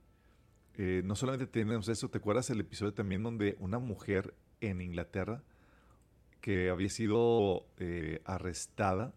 [1.04, 5.42] no solamente tenemos eso, ¿te acuerdas el episodio también donde una mujer en Inglaterra
[6.42, 9.14] que había sido eh, arrestada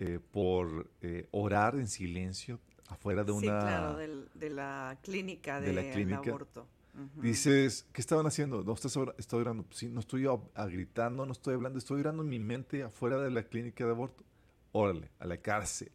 [0.00, 2.58] eh, por eh, orar en silencio
[2.88, 3.40] afuera de una...
[3.40, 6.66] Sí, claro, de la clínica de, de aborto.
[7.14, 8.64] Dices, ¿qué estaban haciendo?
[8.64, 9.64] No, estás estoy orando.
[9.70, 10.26] Sí, no estoy
[10.68, 14.24] gritando, no estoy hablando, estoy orando en mi mente afuera de la clínica de aborto.
[14.72, 15.92] Órale, a la cárcel.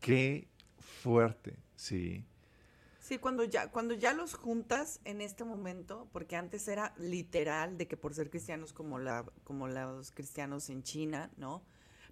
[0.00, 0.46] Qué
[0.78, 2.24] fuerte, sí.
[3.00, 7.88] Sí, cuando ya, cuando ya los juntas en este momento, porque antes era literal de
[7.88, 11.64] que por ser cristianos como, la, como los cristianos en China, ¿no?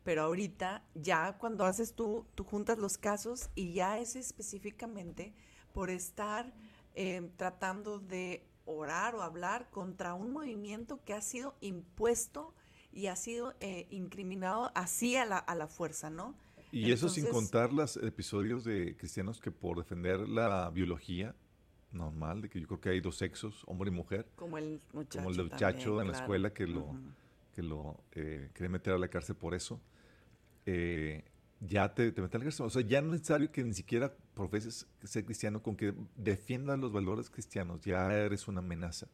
[0.06, 5.34] Pero ahorita ya cuando haces tú, tú juntas los casos y ya es específicamente
[5.72, 6.54] por estar
[6.94, 12.54] eh, tratando de orar o hablar contra un movimiento que ha sido impuesto
[12.92, 16.36] y ha sido eh, incriminado así a la, a la fuerza, ¿no?
[16.70, 21.34] Y eso sin contar los episodios de cristianos que por defender la biología
[21.90, 24.28] normal, de que yo creo que hay dos sexos, hombre y mujer.
[24.36, 25.18] Como el muchacho.
[25.18, 26.94] Como el muchacho en la escuela que lo,
[27.56, 29.80] que lo eh, quiere meter a la cárcel por eso.
[30.66, 31.24] Eh,
[31.60, 32.66] ya te, te meten a la cárcel.
[32.66, 36.78] O sea, ya no es necesario que ni siquiera profeses ser cristiano con que defiendas
[36.78, 37.80] los valores cristianos.
[37.82, 39.08] Ya eres una amenaza.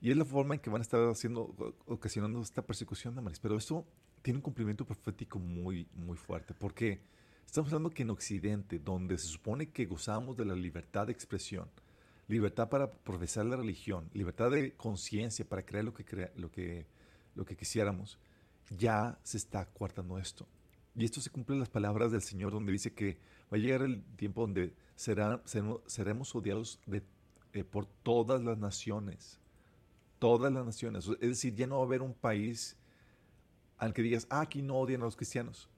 [0.00, 1.54] Y es la forma en que van a estar haciendo,
[1.86, 3.40] ocasionando esta persecución de Maris.
[3.40, 3.86] Pero esto
[4.22, 7.00] tiene un cumplimiento profético muy, muy fuerte, porque
[7.46, 11.68] estamos hablando que en Occidente, donde se supone que gozamos de la libertad de expresión,
[12.28, 16.86] libertad para profesar la religión, libertad de conciencia para creer lo que, crea, lo, que,
[17.34, 18.18] lo que quisiéramos,
[18.70, 20.46] ya se está coartando esto.
[20.94, 23.18] Y esto se cumple en las palabras del Señor, donde dice que
[23.52, 25.42] va a llegar el tiempo donde será,
[25.86, 27.02] seremos odiados de,
[27.52, 29.40] eh, por todas las naciones.
[30.18, 31.08] Todas las naciones.
[31.20, 32.76] Es decir, ya no va a haber un país
[33.78, 35.68] al que digas, ah, aquí no odian a los cristianos.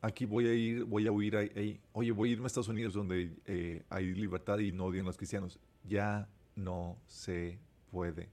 [0.00, 2.94] aquí voy a ir, voy a huir ahí, oye, voy a irme a Estados Unidos
[2.94, 5.58] donde eh, hay libertad y no odian a los cristianos.
[5.84, 7.58] Ya no se
[7.90, 8.30] puede.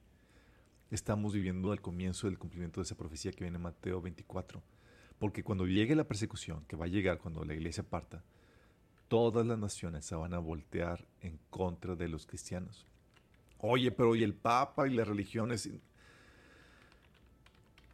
[0.92, 4.62] Estamos viviendo el comienzo del cumplimiento de esa profecía que viene en Mateo 24.
[5.20, 8.24] Porque cuando llegue la persecución, que va a llegar cuando la iglesia parta,
[9.10, 12.86] todas las naciones se van a voltear en contra de los cristianos.
[13.60, 15.70] Oye, pero ¿y el Papa y las religiones?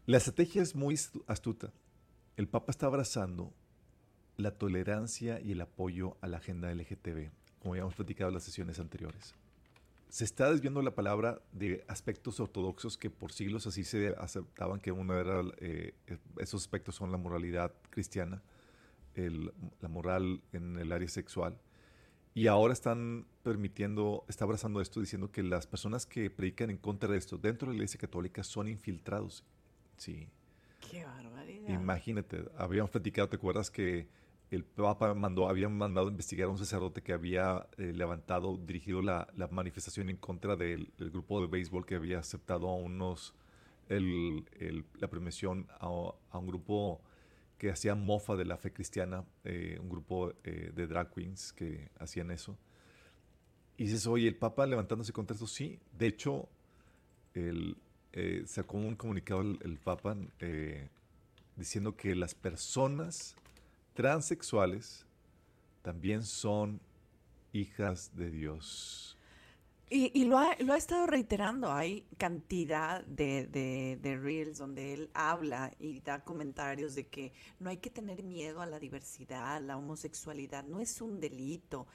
[0.06, 1.74] La estrategia es muy astuta.
[2.38, 3.52] El Papa está abrazando
[4.38, 8.80] la tolerancia y el apoyo a la agenda LGTB, como habíamos platicado en las sesiones
[8.80, 9.34] anteriores.
[10.10, 14.92] Se está desviando la palabra de aspectos ortodoxos que por siglos así se aceptaban que
[14.92, 15.94] uno era, eh,
[16.38, 18.42] esos aspectos son la moralidad cristiana,
[19.16, 21.58] la moral en el área sexual.
[22.34, 27.10] Y ahora están permitiendo, está abrazando esto, diciendo que las personas que predican en contra
[27.10, 29.46] de esto dentro de la iglesia católica son infiltrados
[29.98, 30.28] Sí.
[30.92, 31.70] Qué barbaridad.
[31.70, 34.08] Imagínate, habíamos platicado, ¿te acuerdas que
[34.52, 39.02] el Papa mandó, había mandado a investigar a un sacerdote que había eh, levantado, dirigido
[39.02, 43.34] la, manifestación en contra del, grupo de béisbol que había aceptado a unos,
[43.90, 47.02] la premiación a, un grupo
[47.58, 51.90] que hacía mofa de la fe cristiana, eh, un grupo eh, de drag queens que
[52.00, 52.58] hacían eso.
[53.78, 55.80] Y dices, oye, el Papa levantándose contra esto, sí.
[55.98, 56.48] De hecho,
[57.34, 57.78] el,
[58.18, 60.88] eh, sacó un comunicado el, Papa eh,
[61.58, 63.36] diciendo que las personas
[63.96, 65.08] transexuales
[65.82, 66.80] también son
[67.52, 69.18] hijas de Dios.
[69.90, 76.24] Y, lo, ha, estado reiterando, hay cantidad de, de, reels donde él habla y da
[76.24, 81.02] comentarios de que no hay que tener miedo a la diversidad, la homosexualidad, no es
[81.02, 81.88] un delito,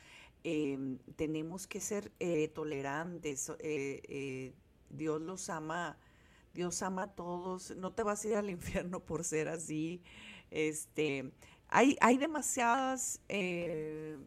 [0.45, 3.53] em, tenemos que ser eh, tolerantes,
[4.89, 5.99] Dios los ama
[6.53, 10.03] Dios ama a todos, no te vas a ir al infierno por ser así.
[10.51, 11.31] Este,
[11.71, 14.19] hay, hay demasiadas, eh,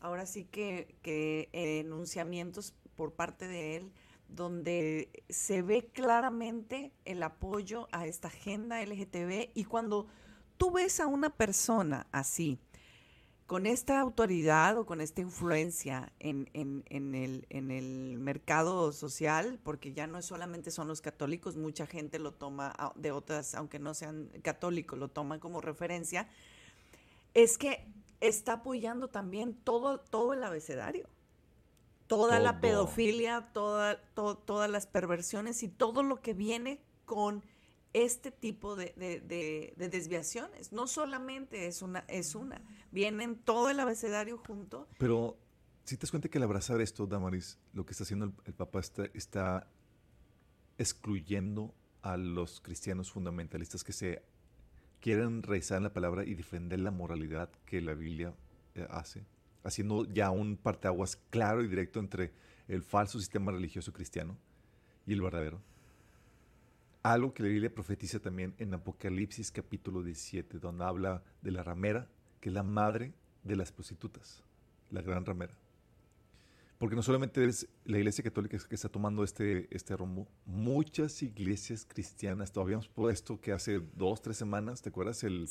[0.00, 3.92] ahora sí que, que enunciamientos por parte de él
[4.28, 10.06] donde se ve claramente el apoyo a esta agenda LGTB y cuando
[10.58, 12.58] tú ves a una persona así,
[13.46, 20.70] con esta autoridad o con esta influencia en, el, mercado social, porque ya no solamente
[20.70, 25.40] son los católicos, mucha gente lo toma de otras, aunque no sean católicos, lo toman
[25.40, 26.28] como referencia,
[27.34, 27.86] es que
[28.20, 31.08] está apoyando también todo, todo el abecedario.
[32.06, 37.44] Toda la pedofilia, toda, todas las perversiones y todo lo que viene con
[37.92, 38.94] este tipo de,
[39.76, 40.72] desviaciones.
[40.72, 44.88] No solamente es una, es una, vienen todo el abecedario junto.
[44.98, 45.36] Pero
[45.84, 48.80] si te das cuenta que al abrazar esto, Damaris, lo que está haciendo el, Papa
[48.80, 49.70] está, está,
[50.76, 54.22] excluyendo a los cristianos fundamentalistas que se
[55.00, 58.34] quieren realizar en la palabra y defender la moralidad que la Biblia
[58.74, 59.24] eh, hace,
[59.64, 62.32] haciendo ya un parteaguas claro y directo entre
[62.68, 64.36] el falso sistema religioso cristiano
[65.06, 65.60] y el verdadero
[67.02, 72.08] algo que la Biblia profetiza también en Apocalipsis capítulo 17, donde habla de la ramera,
[72.40, 73.12] que es la madre
[73.44, 74.42] de las prostitutas,
[74.90, 75.54] la gran ramera.
[76.78, 81.84] Porque no solamente es la iglesia católica que está tomando este, este rumbo, muchas iglesias
[81.84, 85.24] cristianas, todavía hemos puesto que hace dos, tres semanas, ¿te acuerdas?
[85.24, 85.48] El,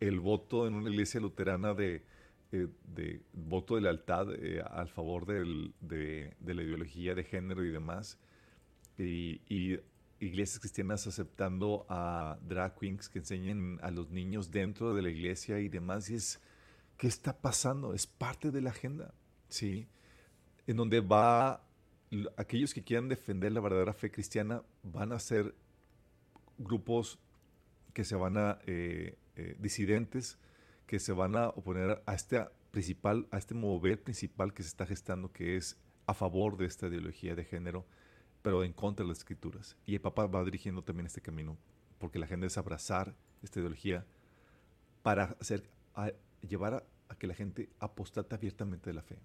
[0.00, 2.02] el voto en una iglesia luterana de,
[2.50, 7.64] eh, de voto de lealtad eh, al favor del, de, de, la ideología de género
[7.64, 8.18] y demás.
[8.98, 9.78] Y, y
[10.18, 15.60] iglesias cristianas aceptando a drag queens que enseñen a los niños dentro de la iglesia
[15.60, 16.10] y demás.
[16.10, 16.40] Y es,
[16.96, 17.94] ¿qué está pasando?
[17.94, 19.14] Es parte de la agenda,
[19.48, 19.86] ¿sí?
[20.66, 21.62] En donde va,
[22.36, 25.54] aquellos que quieran defender la verdadera fe cristiana van a ser
[26.58, 27.18] grupos
[27.92, 30.38] que se van a, eh, eh, disidentes,
[30.86, 34.86] que se van a oponer a este principal, a este mover principal que se está
[34.86, 37.86] gestando, que es a favor de esta ideología de género
[38.46, 39.76] pero en contra de las escrituras.
[39.86, 41.58] Y el Papa va dirigiendo también este camino,
[41.98, 43.12] porque la gente es abrazar
[43.42, 44.06] esta ideología
[45.02, 45.36] para
[46.48, 49.18] llevar a, que la gente apostate abiertamente de la fe.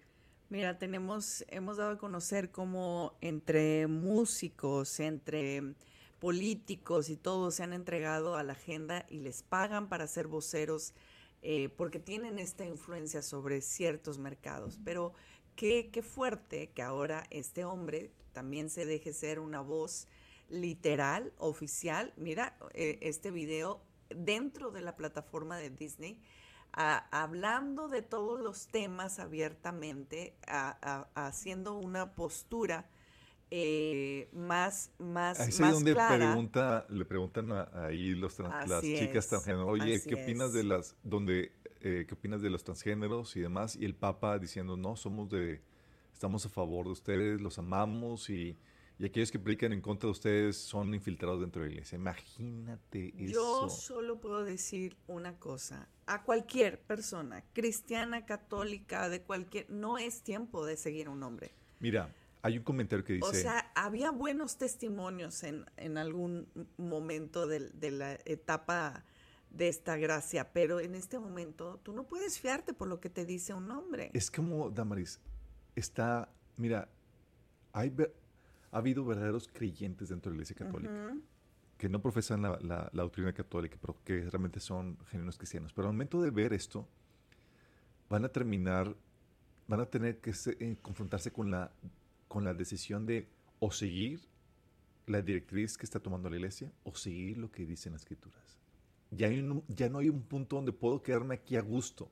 [0.52, 5.76] Mira, tenemos, hemos dado a conocer cómo entre músicos, entre
[6.20, 10.93] políticos y todos se han entregado a la agenda y les pagan para ser voceros
[11.41, 14.78] eh, porque tienen esta influencia sobre ciertos mercados.
[14.84, 15.14] Pero
[15.56, 20.10] qué, qué fuerte que ahora este hombre también se deje ser una voz
[20.49, 22.12] literal, oficial.
[22.18, 26.20] Mira eh, este video dentro de la plataforma de Disney,
[26.74, 30.36] hablando de todos los temas abiertamente,
[31.15, 32.89] haciendo una postura
[33.53, 36.15] eh, más, más, Ahí es más donde clara.
[36.17, 40.53] pregunta, le preguntan a- ahí los las chicas transgénero, oye, así ¿qué opinas es.
[40.53, 41.51] de las, donde,
[41.82, 43.76] eh, qué opinas de los transgéneros y demás?
[43.76, 45.61] Y el Papa diciendo, no, somos de,
[46.13, 48.57] estamos a favor de ustedes, los amamos y,
[49.02, 51.95] y aquellos que predican en contra de ustedes son infiltrados dentro de la iglesia.
[51.95, 53.70] Imagínate Yo eso.
[53.70, 55.89] solo puedo decir una cosa.
[56.06, 59.68] A cualquier persona, cristiana, católica, de cualquier...
[59.72, 61.52] No es tiempo de seguir a un hombre.
[61.80, 66.47] Mira, hay un comentario que dice, O sea, había buenos testimonios en, en algún
[66.78, 69.04] momento de, la etapa
[69.49, 73.26] de esta gracia, pero en este momento tú no puedes fiarte por lo que te
[73.26, 74.12] dice un hombre.
[74.14, 75.20] es como, Damaris,
[75.76, 76.88] está, mira,
[77.74, 77.91] hay,
[78.72, 80.93] ha habido verdaderos creyentes dentro de la iglesia católica.
[81.11, 81.22] Ujú.
[81.78, 85.74] que no profesan la, la- la doctrina católica, pero que realmente son genuinos cristianos.
[85.74, 86.88] Pero al momento de ver esto,
[88.07, 88.95] van a terminar,
[89.67, 91.72] van a tener que se- eh, confrontarse con la,
[92.28, 93.28] con la decisión de
[93.59, 94.22] o seguir
[95.07, 98.57] la directriz que está tomando la iglesia o seguir lo que dicen las escrituras.
[99.09, 102.11] Ya, hay un- ya no hay un punto donde puedo quedarme aquí a gusto.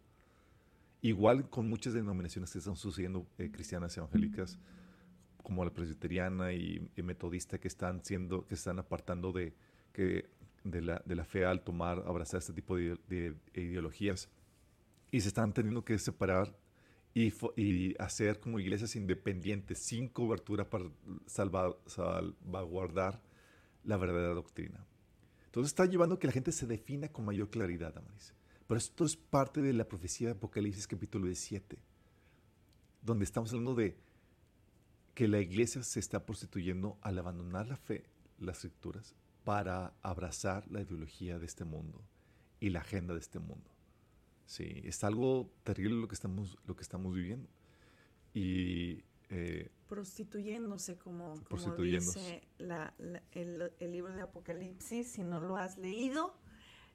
[1.04, 4.58] Igual con muchas denominaciones que están sucediendo eh, cristianas evangélicas,
[5.50, 9.56] como la presbiteriana y, y metodista que están siendo, que están apartando de,
[9.92, 10.30] que,
[10.64, 14.30] de, la, de la fe al tomar, abrazar este tipo de, de ideologías
[15.10, 16.56] y se están teniendo que separar
[17.16, 20.86] y, y hacer como iglesias independientes sin cobertura para
[21.26, 23.20] salva- salvaguardar
[23.84, 24.86] la verdadera doctrina.
[25.46, 28.36] Entonces está llevando a que la gente se defina con mayor claridad, Amaris.
[28.68, 31.80] Pero esto es parte de la profecía de Apocalipsis capítulo 17,
[33.02, 33.98] donde estamos hablando de
[35.20, 38.06] que la iglesia se está prostituyendo al abandonar la fe,
[38.38, 42.02] las escrituras, para abrazar la ideología de este mundo
[42.62, 43.70] y la agenda de este mundo.
[44.46, 47.50] Sí, es algo terrible lo que estamos, lo que estamos viviendo.
[48.34, 51.76] Y eh, prostituyéndose, como, como
[52.16, 55.06] dice la- la- el, el libro de Apocalipsis.
[55.12, 56.34] Si no lo has leído,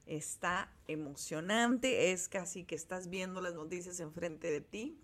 [0.06, 2.12] está emocionante.
[2.12, 4.98] Es casi que estás viendo las noticias enfrente de ti.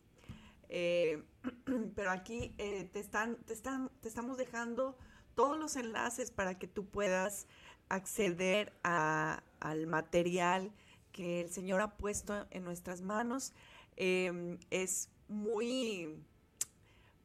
[0.71, 1.23] Eh,
[1.95, 4.97] pero aquí eh, te, están, te, están, te estamos dejando
[5.35, 7.47] todos los enlaces para que tú puedas
[7.89, 10.73] acceder al material
[11.13, 13.53] que el Señor ha puesto en nuestras manos.
[13.97, 16.25] Eh, es muy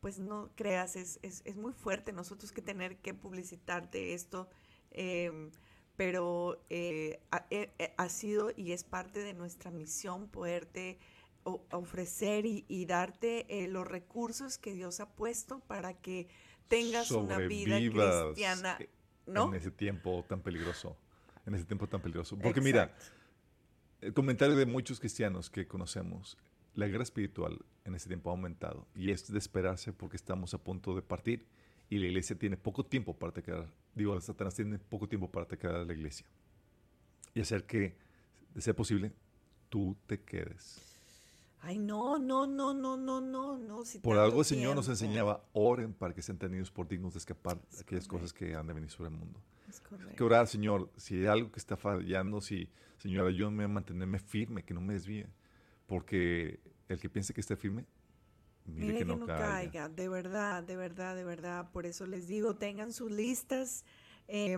[0.06, 4.48] pues no creas, es, es, es muy fuerte nosotros que tener que publicitarte esto,
[4.92, 5.50] eh,
[5.96, 7.48] pero eh, ha,
[7.98, 11.00] ha sido y es parte de nuestra misión poderte
[11.46, 16.28] ofrecer y, y darte eh, los recursos que Dios ha puesto para que
[16.68, 18.80] tengas una vida cristiana,
[19.26, 19.50] ¿no?
[19.50, 20.98] en ese tiempo tan peligroso.
[21.46, 22.38] En ese tiempo tan peligroso.
[22.38, 22.96] Porque mira,
[24.02, 26.38] el comentario de muchos cristianos que conocemos,
[26.74, 30.58] la guerra espiritual en ese tiempo ha aumentado y es de esperarse porque estamos a
[30.58, 31.48] punto de partir
[31.90, 35.76] y la iglesia tiene poco tiempo para atacar, digo, Satanás tiene poco tiempo para atacar
[35.76, 36.26] a la iglesia
[37.36, 37.96] y hacer que,
[38.54, 39.14] de ser posible,
[39.70, 40.95] tú te quedes.
[41.68, 43.86] Ay, no, no, no, no, no, no, no.
[43.86, 47.20] si Por algo el Señor nos enseñaba, oren para que sean tenidos por dignos de
[47.20, 48.54] escapar de Es aquellas cosas correcto.
[48.54, 49.42] que han de venir sobre el mundo.
[49.68, 50.26] Es Hay que correcto.
[50.26, 54.74] orar, Señor, si hay algo que está fallando, si, Señor, ayúdame a mantenerme firme, que
[54.76, 55.28] no me desvíe.
[55.88, 57.86] Porque el que piense que esté firme,
[58.66, 59.38] mire, Mire que, no, caiga.
[59.38, 61.72] caiga, de verdad, de verdad, de verdad.
[61.72, 63.86] Por eso les digo, tengan sus listas
[64.28, 64.58] eh,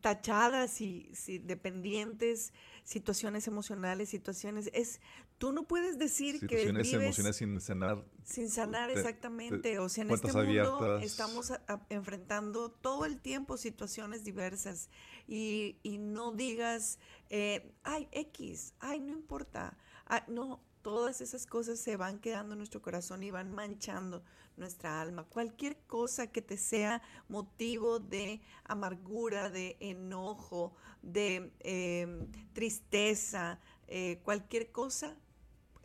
[0.00, 1.10] tachadas y
[1.44, 2.52] dependientes,
[2.84, 4.70] situaciones emocionales, situaciones.
[4.72, 5.00] Es,
[5.38, 8.04] tú no puedes decir que Situaciones emocionales sin sanar.
[8.24, 9.58] sin sanar te- exactamente.
[9.58, 11.10] te- o sea, en este puertas mundo abiertas.
[11.10, 14.88] estamos a- a- enfrentando todo el tiempo situaciones diversas
[15.26, 16.98] y, y no digas,
[17.30, 19.76] eh, ay, X, ay, no importa.
[20.06, 24.22] Ah, no, todas esas cosas se van quedando en nuestro corazón y van manchando
[24.56, 25.24] nuestra alma.
[25.24, 34.72] Cualquier cosa que te sea motivo de amargura, de enojo, de eh, tristeza, eh, cualquier
[34.72, 35.16] cosa,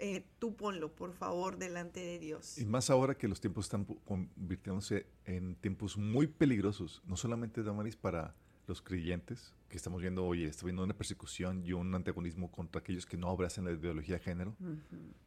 [0.04, 2.58] eh, tú ponlo, por favor, delante de Dios.
[2.58, 7.96] Y más ahora que los tiempos están convirtiéndose en tiempos muy peligrosos, no solamente, Damaris,
[7.96, 8.34] para
[8.66, 13.06] los creyentes, que estamos viendo, oye, está viendo una persecución y un antagonismo contra aquellos
[13.06, 14.56] que no abrazan la ideología de género,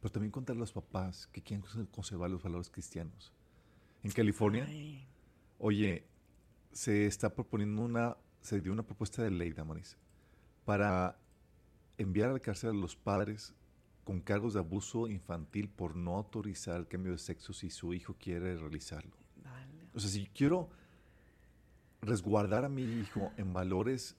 [0.01, 3.31] pero también contra los papás que quieren conservar los valores cristianos.
[4.05, 5.03] En California, Ay,
[5.57, 6.05] Oye,
[6.71, 9.97] se está proponiendo una, se dio una propuesta de ley, Damaris,
[10.63, 11.17] para
[11.97, 13.55] enviar a la cárcel a los padres
[14.03, 18.15] con cargos de abuso infantil por no autorizar el cambio de sexo si su hijo
[18.19, 19.17] quiere realizarlo.
[19.43, 19.87] vale.
[19.95, 20.69] O sea, si quiero
[22.03, 24.15] resguardar a mi hijo en valores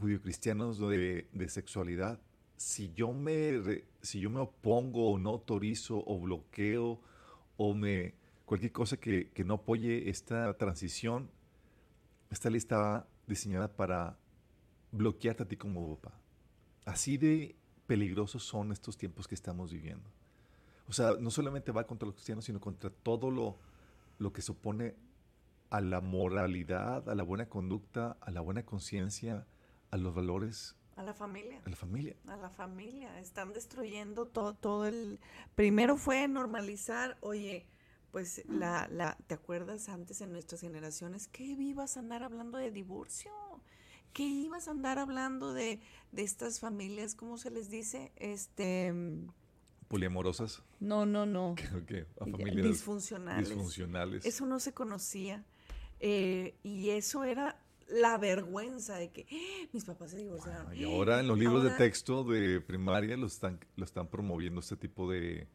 [0.00, 2.18] judio-cristianos de, de sexualidad,
[2.56, 6.98] si yo, me, si yo me opongo o no autorizo o bloqueo
[7.58, 8.21] o me
[8.52, 11.30] cualquier cosa que, que no apoye esta transición,
[12.28, 14.18] esta ley está diseñada para
[14.90, 16.20] bloquearte a ti como papá.
[16.84, 20.06] Así de peligrosos son estos tiempos que estamos viviendo.
[20.86, 23.58] O sea, no solamente va contra los cristianos, sino contra todo lo,
[24.18, 24.96] lo que se opone
[25.70, 29.46] a la moralidad, a la buena conducta, a la buena conciencia,
[29.90, 30.76] a los valores.
[30.96, 31.62] A la familia.
[31.64, 32.16] A la familia.
[32.26, 33.18] A la familia.
[33.18, 35.20] Están destruyendo todo, todo el...
[35.54, 37.66] Primero fue normalizar, oye,
[38.12, 42.70] pues la, la, ¿te acuerdas antes en nuestras generaciones que ibas a andar hablando de
[42.70, 43.32] divorcio?
[44.12, 45.80] ¿Qué ibas a andar hablando de,
[46.12, 48.12] de estas familias, cómo se les dice?
[48.16, 48.92] Este
[49.88, 50.62] poliamorosas.
[50.80, 51.54] No, no, no.
[51.86, 53.48] ¿Qué, A familias disfuncionales.
[53.48, 54.24] disfuncionales.
[54.24, 55.44] Eso no se conocía.
[56.00, 59.68] Eh, y eso era la vergüenza de que ¡Ah!
[59.72, 60.74] mis papás se divorciaron.
[60.74, 64.76] y ahora en los libros de texto de primaria lo están, lo están promoviendo este
[64.76, 65.46] tipo de,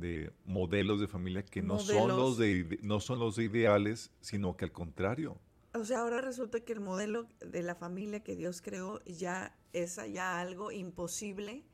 [0.00, 4.64] de modelos de familia que no son, los de, no son los ideales, sino que
[4.64, 5.38] al contrario.
[5.74, 10.00] O sea, ahora resulta que el modelo de la familia que Dios creó ya es
[10.12, 11.64] ya algo imposible.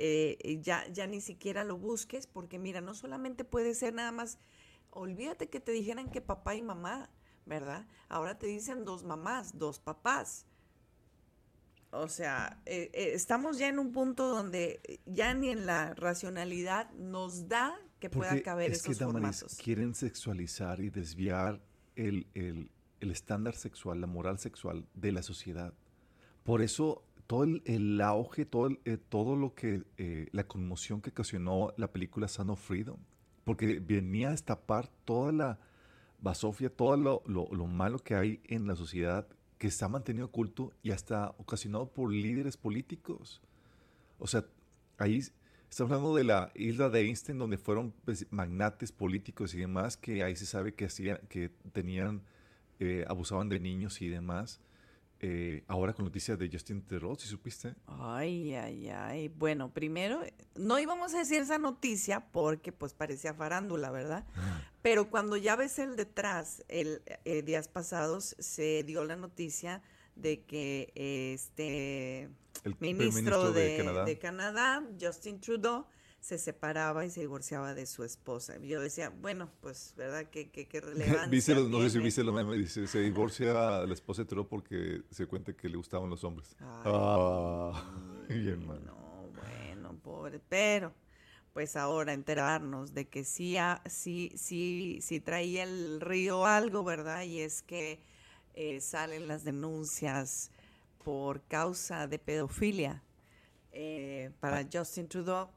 [0.00, 4.38] Eh, ya, ya ni siquiera lo busques, porque mira, no solamente puede ser nada más,
[4.90, 7.10] olvídate que te dijeran que papá y mamá,
[7.46, 7.86] ¿verdad?
[8.08, 10.46] Ahora te dicen dos mamás, dos papás.
[11.90, 16.90] O sea, eh, eh, estamos ya en un punto donde ya ni en la racionalidad
[16.92, 19.56] nos da que pueda caber es esos que, formatos.
[19.62, 21.60] quieren sexualizar y desviar
[21.96, 22.70] el, el,
[23.00, 25.72] el, estándar sexual, la moral sexual de la sociedad.
[26.44, 29.82] Por eso todo el, auge, todo, eh, todo lo que,
[30.32, 32.98] la conmoción que ocasionó la película Son of Freedom,
[33.44, 35.58] porque venía a destapar toda la,
[36.20, 39.26] basofia, todo lo, lo, malo que hay en la sociedad
[39.58, 43.42] que ha mantenido oculto y hasta ocasionado por líderes políticos.
[44.18, 44.44] O sea,
[44.98, 45.18] ahí
[45.68, 50.22] estamos hablando de la isla de Einstein, donde fueron pues, magnates políticos y demás, que
[50.22, 52.22] ahí se sabe que, hacían, que tenían,
[52.78, 54.60] eh, abusaban de niños y demás.
[55.20, 57.74] Eh, ahora con noticias de Justin Theroux, ¿sí supiste?
[57.86, 59.28] Ay, ay, ay.
[59.28, 60.22] Bueno, primero,
[60.54, 64.24] no íbamos a decir esa noticia porque pues parecía farándula, ¿verdad?
[64.82, 69.82] Pero cuando ya ves el detrás, el, eh, días pasados se dio la noticia
[70.14, 72.30] de que este
[72.64, 75.86] el ministro, de Canadá, Justin Trudeau,
[76.20, 78.58] se separaba y se divorciaba de su esposa.
[78.58, 80.26] Yo decía, bueno, pues, ¿verdad?
[80.30, 80.80] ¿Qué, qué, qué
[81.30, 83.52] relevancia no sé si viste lo mismo, dice, se divorcia
[83.86, 86.56] la esposa de Trudeau porque se cuenta que le gustaban los hombres.
[86.60, 87.72] ah,
[88.28, 88.66] bien.
[88.66, 90.92] No, bueno, pobre, pero
[91.58, 93.56] pues ahora enterarnos de que sí,
[93.86, 97.24] sí, sí, sí traía el río algo, ¿verdad?
[97.24, 97.98] Y es que
[98.54, 100.52] eh, salen las denuncias
[101.02, 103.02] por causa de pedofilia
[103.72, 104.68] eh, para ah.
[104.72, 105.48] Justin Trudeau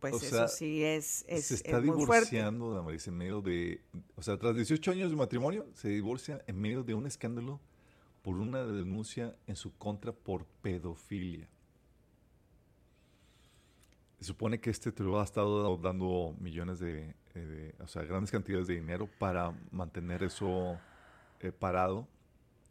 [0.00, 3.80] pues eso sí es, es Se está divorciando, Damaris, en medio de...
[4.16, 7.60] O sea, tras 18 años de matrimonio, se divorcia en medio de un escándalo
[8.22, 11.48] por una denuncia en su contra por pedofilia.
[14.18, 18.66] Se supone que este Trudeau ha estado dando millones de, eh, o sea, grandes cantidades
[18.66, 20.78] de dinero para mantener eso
[21.40, 22.08] eh, parado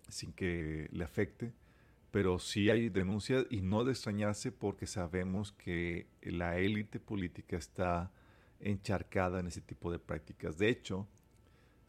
[0.10, 1.54] sin que le afecte
[2.12, 8.12] pero sí hay denuncias y no de extrañarse porque sabemos que la élite política está
[8.60, 10.58] encharcada en ese tipo de prácticas.
[10.58, 11.08] De hecho,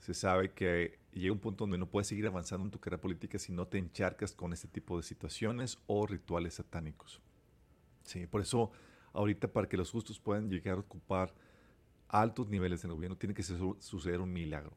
[0.01, 3.39] se sabe que llega un punto donde no puedes seguir avanzando en tu carrera política
[3.39, 7.23] si no te encharcas con este tipo de situaciones o rituales satánicos.
[8.03, 8.71] Sí, por eso
[9.13, 11.35] ahorita para que los justos puedan llegar a ocupar
[12.09, 14.77] altos niveles en el gobierno tiene que suceder un milagro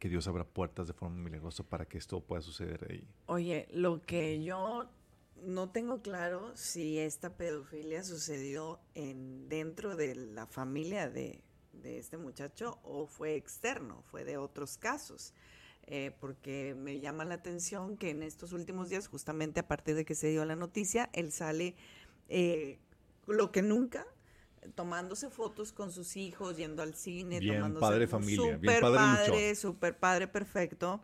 [0.00, 3.06] que Dios abra puertas de forma milagrosa para que esto pueda suceder ahí.
[3.26, 4.88] Oye, lo que yo
[5.42, 11.42] no tengo claro si esta pedofilia sucedió en dentro de la familia de,
[11.84, 15.34] este muchacho o fue externo, fue de otros casos.
[15.86, 20.04] Eh, porque me llama la atención que en estos últimos días, justamente a partir de
[20.04, 21.74] que se dio la noticia, él sale
[22.28, 22.78] eh,
[23.32, 24.06] lo que nunca
[24.74, 29.54] tomándose fotos con sus hijos, yendo al cine, bien tomándose padre familia, bien padre, padre
[29.54, 31.02] super padre perfecto.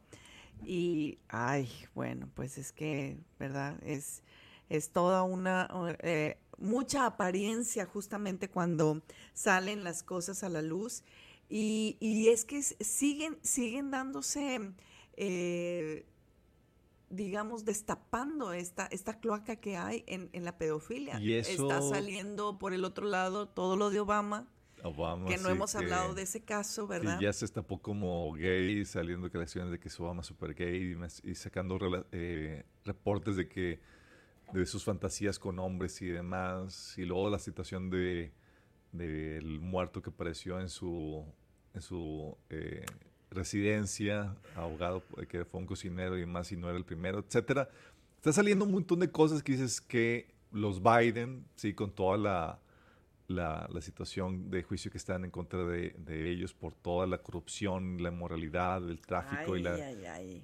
[0.64, 3.76] Y ay, bueno, pues es que, ¿verdad?
[3.82, 4.22] Es
[4.68, 5.68] es toda una
[6.00, 9.02] eh, mucha apariencia justamente cuando
[9.32, 11.04] salen las cosas a la luz
[11.48, 14.72] y, y es que siguen siguen dándose
[15.16, 16.06] eh,
[17.10, 21.20] digamos, destapando esta, esta cloaca que hay en, la pedofilia.
[21.20, 24.48] Y Está saliendo por el otro lado todo lo de Obama.
[25.26, 27.18] que no hemos hablado de ese caso, ¿verdad?
[27.18, 31.34] Que ya se destapó como gay, saliendo declaraciones de que es Obama super gay y,
[31.34, 31.78] sacando
[32.12, 33.80] eh, reportes de que
[34.52, 36.94] de sus fantasías con hombres y demás.
[36.96, 38.32] Y luego la situación de
[38.92, 41.24] del muerto que apareció en su
[41.74, 42.84] en su eh,
[43.30, 47.68] residencia, ahogado, que fue un cocinero y más y no era el primero, etcétera.
[48.16, 52.60] Está saliendo un montón de cosas que dices que los Biden, sí, con toda la,
[53.28, 58.10] la, situación de juicio que están en contra de, ellos por toda la corrupción, la
[58.10, 59.76] inmoralidad, el tráfico y la...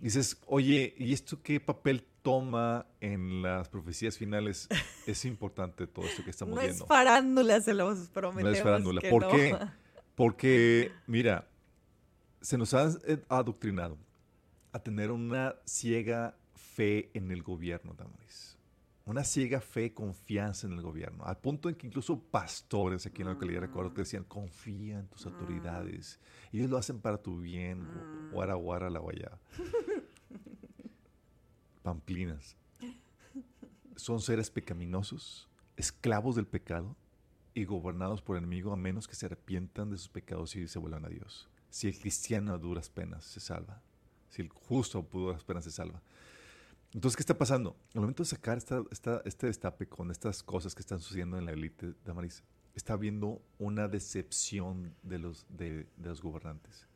[0.01, 4.68] Dices, oye, ¿y esto qué papel toma en las profecías finales?
[5.07, 6.78] Es importante todo esto que estamos viendo.
[6.78, 8.53] No es farándula, se los prometemos.
[8.53, 9.01] No es farándula.
[9.11, 9.57] ¿Por qué?
[10.14, 11.49] Porque, mira,
[12.43, 12.90] se nos ha
[13.28, 13.97] adoctrinado
[14.72, 18.59] a tener una ciega fe en el gobierno, Damaris
[19.05, 23.28] una ciega fe, confianza en el gobierno, al punto en que incluso pastores aquí en
[23.28, 26.20] la localidad, recuerdo, te decían, confía en tus autoridades,
[26.53, 27.86] ellos lo hacen para tu bien,
[28.32, 29.38] guara guara la guayaba.
[31.82, 32.57] Pamplinas.
[33.97, 36.97] Son seres pecaminosos, esclavos del pecado
[37.55, 40.78] y gobernados por el enemigo a menos que se arrepientan de sus pecados y se
[40.78, 41.49] vuelvan a Dios.
[41.73, 43.81] Si el cristiano a duras penas se salva,
[44.29, 46.03] si el justo a duras penas se salva.
[46.93, 47.75] Entonces, ¿qué está pasando?
[47.95, 48.85] Al momento de sacar esta,
[49.25, 52.43] este destape con estas cosas que están sucediendo en la élite de Amaris,
[52.75, 56.87] está habiendo una decepción de los, de, los gobernantes.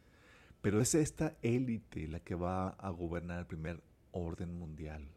[0.60, 5.08] Pero es esta élite la que va a gobernar el primer orden mundial.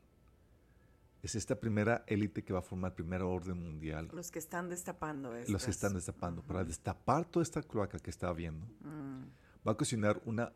[1.21, 4.09] Es esta primera élite que va a formar el primer orden mundial.
[4.13, 5.51] Los que están destapando esto.
[5.51, 6.41] Los que están destapando.
[6.43, 9.23] Para destapar toda esta cloaca que está habiendo, mm.
[9.67, 10.51] Va a cocinar una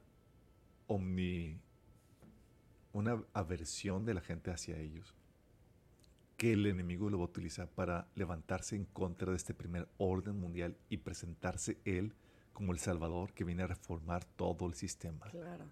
[0.88, 1.60] omni
[2.94, 5.16] una aversión de la gente hacia ellos
[6.38, 10.40] que el enemigo lo va a utilizar para levantarse en contra de este primer orden
[10.40, 12.14] mundial y presentarse él
[12.54, 15.26] como el Salvador que viene a reformar todo el sistema.
[15.30, 15.66] Claro.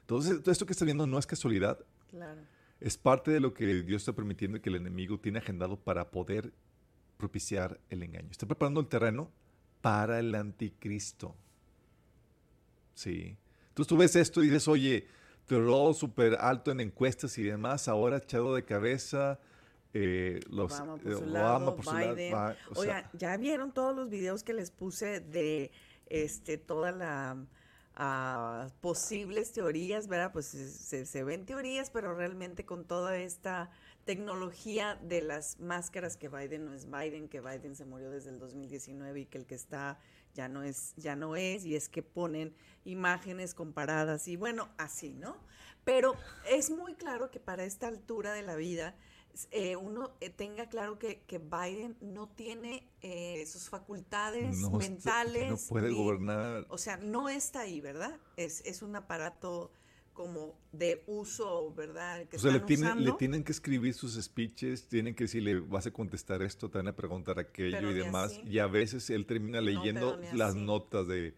[0.00, 1.78] Entonces, todo esto que está viendo no es casualidad.
[2.08, 2.40] Claro.
[2.80, 6.10] Es parte de lo que Dios está permitiendo y que el enemigo tiene agendado para
[6.10, 6.52] poder
[7.16, 8.28] propiciar el engaño.
[8.30, 9.30] Está preparando el terreno
[9.80, 11.34] para el anticristo.
[12.98, 13.36] Sí.
[13.68, 15.06] Entonces tú ves esto y dices, oye,
[15.48, 19.38] rol súper alto en encuestas y demás, ahora echado de cabeza.
[19.94, 22.34] Eh, los Obama por, eh, su lado, Biden.
[22.74, 25.70] Oiga, ya vieron todos los videos que les puse de
[26.06, 27.36] este toda la
[27.94, 30.32] ah, posibles teorías, ¿verdad?
[30.32, 33.70] Pues se, se, ven teorías, pero realmente con toda esta
[34.04, 38.40] tecnología de las máscaras que Biden no es Biden, que Biden se murió desde el
[38.40, 39.98] 2019 y que el que está
[40.38, 45.12] ya no es, ya no es, y es que ponen imágenes comparadas y bueno, así,
[45.14, 45.36] ¿no?
[45.82, 46.14] Pero
[46.48, 48.94] es muy claro que para esta altura de la vida,
[49.50, 55.50] eh, uno eh, tenga claro que, Biden no tiene eh, sus facultades mentales.
[55.50, 56.66] No puede gobernar.
[56.68, 58.16] O sea, no está ahí, ¿verdad?
[58.36, 59.72] Es, es un aparato
[60.18, 62.26] como de uso, ¿verdad?
[62.34, 66.42] o sea, le, le tienen que escribir sus speeches, tienen que decirle, vas a contestar
[66.42, 68.40] esto, te van a preguntar aquello y demás.
[68.44, 71.34] Y a veces él termina leyendo las notas de,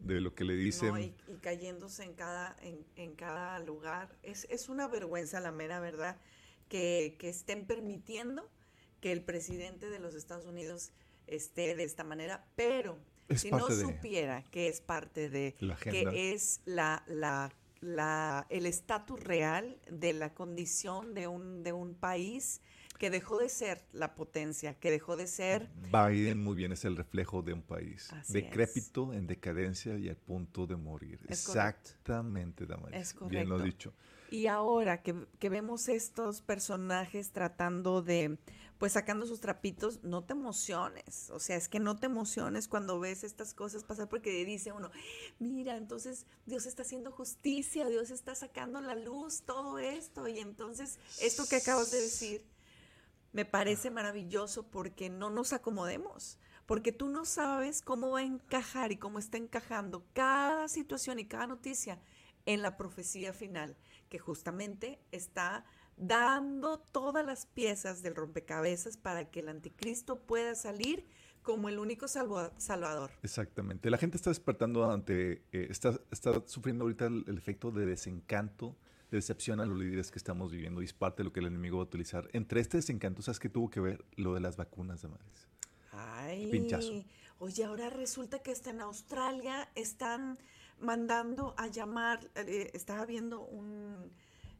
[0.00, 0.96] lo que le dicen.
[0.98, 2.56] y, cayéndose en cada,
[2.96, 4.18] en, cada lugar.
[4.24, 6.16] Es, es, una vergüenza, la mera verdad,
[6.68, 8.50] que, estén permitiendo
[9.00, 10.90] que el presidente de los Estados Unidos
[11.28, 12.98] esté de esta manera, pero
[13.32, 15.54] si no supiera que es parte de,
[15.84, 17.54] que es la, la
[17.84, 22.60] la, el estatus real de la condición de un, de un país
[22.98, 25.68] que dejó de ser la potencia, que dejó de ser...
[25.92, 30.66] Biden muy bien es el reflejo de un país decrépito, en decadencia y al punto
[30.66, 31.20] de morir.
[31.28, 33.14] Exactamente, Damaris.
[33.28, 33.92] Bien lo dicho.
[34.34, 38.36] Y ahora que, que vemos estos personajes tratando de
[38.78, 41.30] pues sacando sus trapitos, no te emociones.
[41.30, 44.90] O sea, es que no te emociones cuando ves estas cosas pasar porque dice uno,
[45.38, 50.26] mira, entonces Dios está haciendo justicia, Dios está sacando la luz, todo esto.
[50.26, 52.44] Y entonces, esto que acabas de decir,
[53.30, 56.40] me parece maravilloso porque no nos acomodemos.
[56.66, 61.26] Porque tú no sabes cómo va a encajar y cómo está encajando cada situación y
[61.26, 62.00] cada noticia
[62.46, 63.76] en la profecía final,
[64.14, 65.64] que justamente está
[65.96, 71.04] dando todas las piezas del rompecabezas para que el anticristo pueda salir
[71.42, 73.10] como el único salvador.
[73.24, 73.90] Exactamente.
[73.90, 78.76] La gente está despertando ante, eh, está, está sufriendo ahorita el, efecto de desencanto,
[79.10, 81.46] de decepción a los líderes que estamos viviendo y es parte de lo que el
[81.46, 82.28] enemigo va a utilizar.
[82.34, 84.04] Entre este desencanto, ¿sabes qué tuvo que ver?
[84.14, 85.48] Lo de las vacunas de madres.
[85.90, 87.04] Ay, Pinchazo.
[87.40, 90.38] oye, ahora resulta que hasta en Australia están
[90.80, 94.10] mandando a llamar, eh, estaba viendo un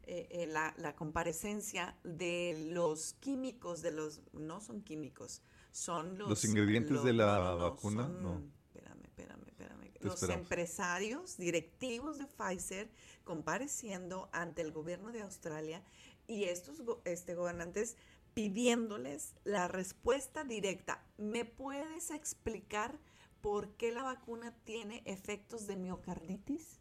[0.07, 5.41] eh, eh, la, la, comparecencia de los químicos, de los, no son químicos,
[5.73, 6.29] son los...
[6.29, 8.43] Los ingredientes de la vacuna, no.
[8.67, 9.91] Espérame, espérame, espérame.
[10.01, 12.91] los empresarios directivos de Pfizer
[13.25, 15.83] compareciendo ante el gobierno de Australia
[16.27, 17.97] y estos este, gobernantes
[18.35, 21.03] pidiéndoles la respuesta directa.
[21.17, 22.99] ¿Me puedes explicar
[23.45, 26.81] por qué la vacuna tiene efectos de miocarditis.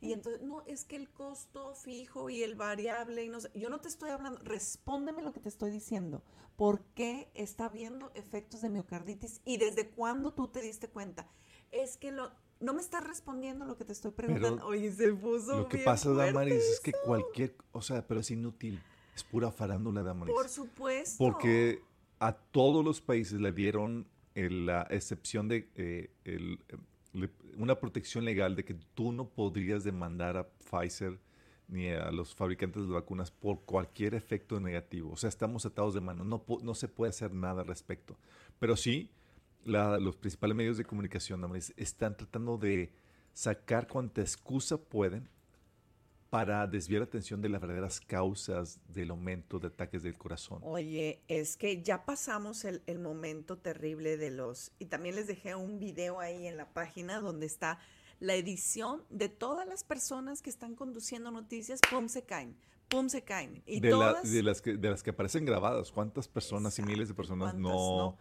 [0.00, 3.68] Y entonces, no, es que el costo fijo y el variable, y no sé, yo
[3.68, 6.24] no te estoy hablando, respóndeme lo que te estoy diciendo.
[6.56, 11.28] ¿Por qué está habiendo efectos de miocarditis y desde cuándo tú te diste cuenta?
[11.70, 12.30] Es que lo,
[12.60, 14.64] no me estás respondiendo lo que te estoy preguntando.
[14.64, 18.82] Oye, se puso Lo que pasa, Damaris, es que cualquier, o sea, pero es inútil.
[19.14, 20.34] Es pura farándula, Damaris.
[20.34, 21.16] Por supuesto.
[21.18, 21.82] Porque
[22.20, 24.08] a todos los países le dieron
[24.48, 26.10] la excepción de eh,
[27.56, 31.18] una protección legal de que tú no podrías demandar a Pfizer
[31.68, 35.12] ni a los fabricantes de vacunas por cualquier efecto negativo.
[35.12, 36.24] O sea, estamos atados de mano.
[36.24, 38.16] No, no se puede hacer nada al respecto.
[38.58, 39.10] Pero sí,
[39.64, 41.44] los principales medios de comunicación
[41.76, 42.92] están tratando de
[43.32, 45.28] sacar cuanta excusa pueden
[46.30, 50.60] para desviar la atención de las verdaderas causas del aumento de ataques del corazón.
[50.62, 54.70] Oye, es que ya pasamos el, momento terrible de los...
[54.78, 57.80] Y también les dejé un video ahí en la página donde está
[58.20, 62.56] la edición de todas las personas que están conduciendo noticias, pum, se caen,
[62.88, 63.62] pum, se caen.
[63.66, 67.54] Y de, las que, de las que aparecen grabadas, ¿cuántas personas y miles de personas
[67.56, 68.16] no?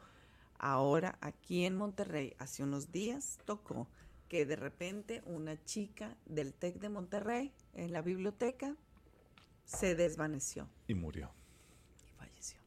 [0.58, 3.88] Ahora, aquí en Monterrey, hace unos días tocó
[4.30, 8.76] que de repente una chica del TEC de Monterrey en la biblioteca
[9.66, 10.68] se desvaneció.
[10.88, 11.32] Y murió.
[12.06, 12.60] Y falleció.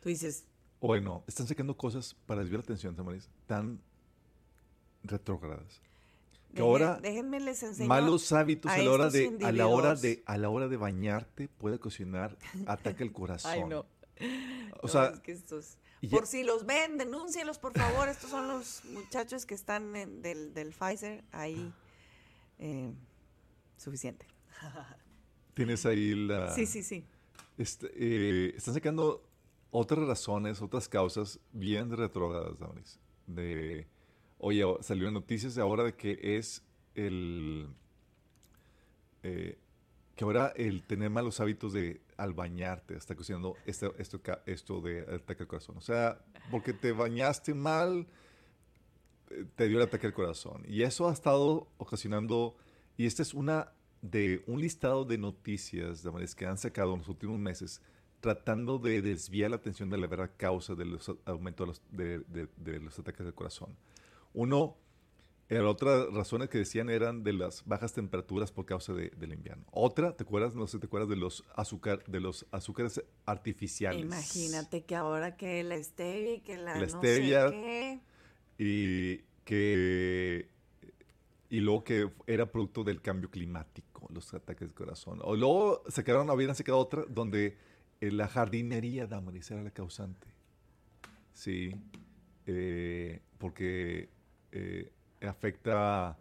[0.00, 0.44] Tú dices...
[0.80, 3.80] Bueno, están sacando cosas para desviar la atención, Tamaris, tan
[5.02, 5.80] retrógradas.
[6.54, 10.22] Que ahora déjenme les enseño malos hábitos a, la hora de a la hora de
[10.24, 13.52] a la hora de bañarte puede cocinar ataque el corazón.
[13.52, 13.84] Ay no.
[14.80, 15.76] O sea, es que estos
[16.10, 18.08] por si los ven, denúncienlos, por favor.
[18.08, 21.72] Estos son los muchachos que están del, del, Pfizer ahí.
[22.58, 22.92] Eh,
[23.78, 24.26] suficiente.
[25.54, 26.50] Tienes ahí la...
[26.54, 27.04] Sí, sí, sí.
[27.56, 29.24] Este, eh, están sacando
[29.70, 33.00] otras razones, otras causas bien retrógradas, Damaris.
[33.26, 33.86] De,
[34.38, 36.62] oye, salieron noticias ahora de que es
[36.94, 37.68] el...
[39.22, 39.58] Eh,
[40.14, 45.02] que ahora el tener malos hábitos de al bañarte está ocasionando esto, esto, esto de
[45.14, 45.76] ataque al corazón.
[45.76, 46.20] O sea,
[46.50, 48.08] porque te bañaste mal,
[49.30, 50.64] eh, te dio el ataque al corazón.
[50.66, 52.56] Y eso ha estado ocasionando,
[52.98, 53.72] y esta es una
[54.02, 57.80] de un listado de noticias de que han sacado en los últimos meses
[58.20, 62.80] tratando de desviar la atención de la verdadera causa del aumento de los, de, de
[62.80, 63.76] los ataques del corazón.
[64.34, 64.76] Uno,
[65.48, 69.64] la otras razones que decían eran de las bajas temperaturas por causa del invierno.
[69.70, 70.54] Otra, ¿te acuerdas?
[70.54, 74.04] No sé, ¿te acuerdas de los azúcar, de los azúcares artificiales?
[74.04, 78.00] Imagínate que ahora que la stevia, que la, no sé qué.
[78.58, 80.50] y que
[81.50, 85.20] y luego que era producto del cambio climático, los ataques de corazón.
[85.22, 87.56] O luego se quedaron, habían sacado otra donde
[88.00, 90.26] eh, la jardinería, Damaris, era la causante.
[91.32, 91.74] Sí,
[92.46, 94.08] eh, porque
[94.52, 94.92] eh,
[95.22, 96.18] afecta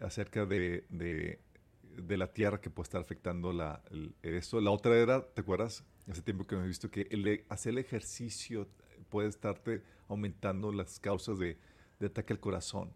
[0.00, 3.82] acerca de, de, la tierra que puede estar afectando la,
[4.22, 4.60] eso.
[4.60, 5.84] La otra era, ¿te acuerdas?
[6.10, 8.68] Hace tiempo que hemos visto que el, hacer el ejercicio
[9.08, 11.58] puede estarte aumentando las causas de,
[12.04, 12.92] ataque al corazón.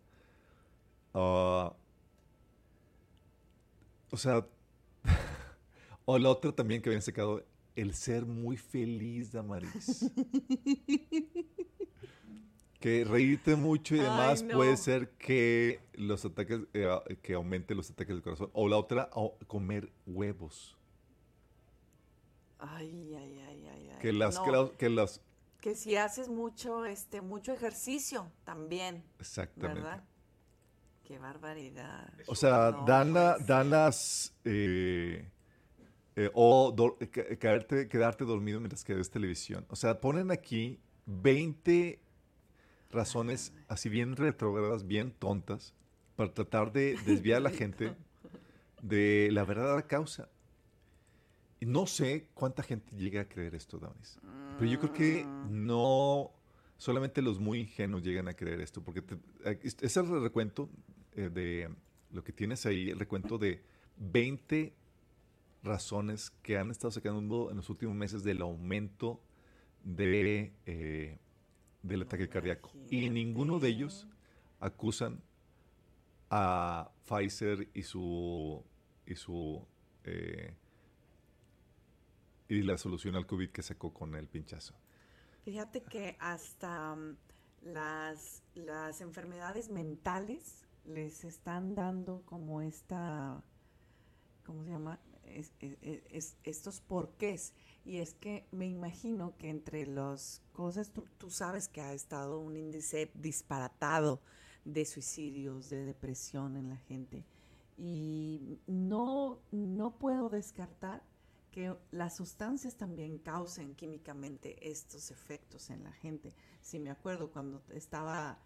[1.14, 1.74] Ah,
[4.10, 4.46] o sea,
[6.04, 7.44] o la otra también que habían sacado,
[7.76, 10.10] el ser muy feliz, Damaris.
[12.80, 16.88] Que reírte mucho y demás puede ser que los ataques, eh,
[17.20, 18.48] que aumente los ataques del corazón.
[18.54, 19.10] O la otra,
[19.46, 20.78] comer huevos.
[22.58, 23.98] Ay, ay, ay, ay.
[24.00, 24.38] Que las,
[24.78, 25.20] que, las,
[25.60, 29.04] que si haces mucho, este, mucho ejercicio también.
[29.18, 29.82] Exactamente.
[29.82, 30.04] ¿Verdad?
[31.10, 32.08] Qué barbaridad.
[32.28, 33.12] O sea, dan,
[33.68, 35.28] las eh,
[36.14, 36.72] eh, o
[37.10, 39.66] quedarte, quedarte dormido mientras que ves televisión.
[39.70, 41.98] O sea, ponen aquí 20
[42.92, 45.74] razones así bien retrógradas, bien tontas,
[46.14, 47.96] para tratar de desviar a la gente
[48.80, 50.28] de la verdadera causa.
[51.58, 54.20] Y no sé cuánta gente llega a creer esto, Damaris.
[54.60, 55.66] Pero yo creo que mm.
[55.66, 56.30] no
[56.76, 59.02] solamente los muy ingenuos llegan a creer esto, porque
[59.44, 61.70] es el recuento eh, de
[62.12, 63.62] lo que tienes ahí, el recuento de
[63.98, 64.72] 20
[65.62, 69.20] razones que han estado sacando en los últimos meses del aumento
[69.84, 71.18] de eh,
[71.82, 72.72] del ataque cardíaco.
[72.90, 74.06] Y ninguno de ellos
[74.58, 75.22] acusan
[76.30, 78.62] a Pfizer y su
[79.06, 79.66] y su
[80.04, 80.54] eh,
[82.48, 84.74] y la solución al COVID que sacó con el pinchazo.
[85.44, 87.16] Fíjate que hasta um,
[87.62, 93.42] las, las enfermedades mentales les están dando como esta,
[94.44, 95.00] ¿cómo se llama?
[96.42, 97.54] estos porqués.
[97.84, 102.40] Y es que me imagino que entre las cosas, tú, tú, sabes que ha estado
[102.40, 104.20] un índice disparatado
[104.64, 107.24] de suicidios, de depresión en la gente.
[107.76, 111.02] Y no, no puedo descartar
[111.50, 116.34] que las sustancias también causen químicamente estos efectos en la gente.
[116.60, 118.38] Si me acuerdo cuando estaba,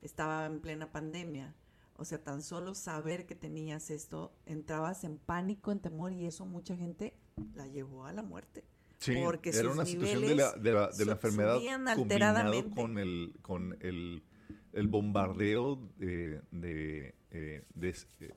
[0.00, 1.54] estaba en plena pandemia,
[1.96, 6.46] o sea, tan solo saber que tenías esto, entrabas en pánico, en temor y eso
[6.46, 7.14] mucha gente
[7.54, 8.64] la llevó a la muerte.
[8.98, 11.58] Sí, porque era una situación de la, de la, de la enfermedad
[11.96, 14.22] combinado con el, con el,
[14.72, 18.34] el bombardeo de, de, eh, de, eh,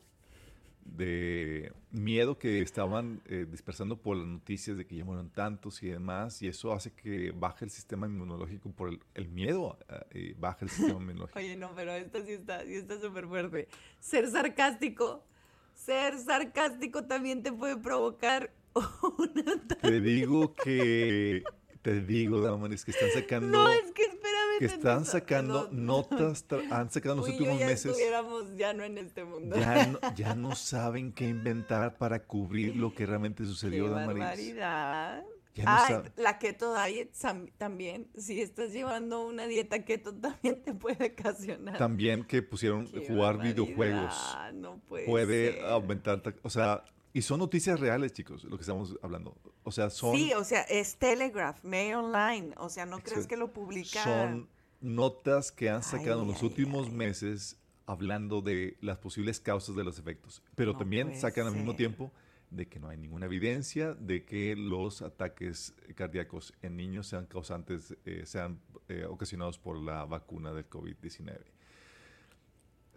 [0.85, 5.89] de miedo que estaban eh, dispersando por las noticias de que ya murieron tantos y
[5.89, 9.77] demás, y eso hace que baje el sistema inmunológico por el, miedo,
[10.11, 11.39] eh, baja el sistema inmunológico.
[11.39, 13.67] Oye, no, pero esto sí está sí está súper fuerte.
[13.99, 15.25] Ser sarcástico,
[15.73, 18.53] ser sarcástico también te puede provocar
[19.17, 19.67] una...
[19.81, 21.43] Te digo que
[21.81, 23.47] te digo, Damaris, que están sacando.
[23.47, 24.44] No, es que espérame.
[24.59, 27.85] Que están sacando notas, han sacado en los últimos ya meses.
[27.87, 29.55] estuviéramos ya no en este mundo.
[29.55, 34.19] Ya no, ya no saben qué inventar para cubrir lo que realmente sucedió, qué Damaris.
[34.19, 35.23] barbaridad.
[35.55, 37.15] Ya no la keto diet
[37.57, 41.77] también, si estás llevando una dieta keto también te puede ocasionar.
[41.77, 44.13] También que pusieron jugar videojuegos.
[44.53, 46.83] No puede, puede aumentar, o sea,
[47.15, 49.37] y son noticias reales, chicos, lo que estamos hablando.
[49.63, 50.17] O sea, son...
[50.17, 52.53] Sí, o sea, es Telegraph, Mail Online.
[52.57, 54.03] O sea, no crees que lo publican.
[54.03, 54.49] Son
[54.81, 59.97] notas que han sacado en los últimos meses hablando de las posibles causas de los
[59.97, 60.43] efectos.
[60.55, 62.11] Pero también sacan al mismo tiempo
[62.49, 67.95] de que no hay ninguna evidencia de que los ataques cardíacos en niños sean causantes,
[68.03, 68.59] eh, sean
[68.89, 71.39] eh, ocasionados por la vacuna del COVID-19.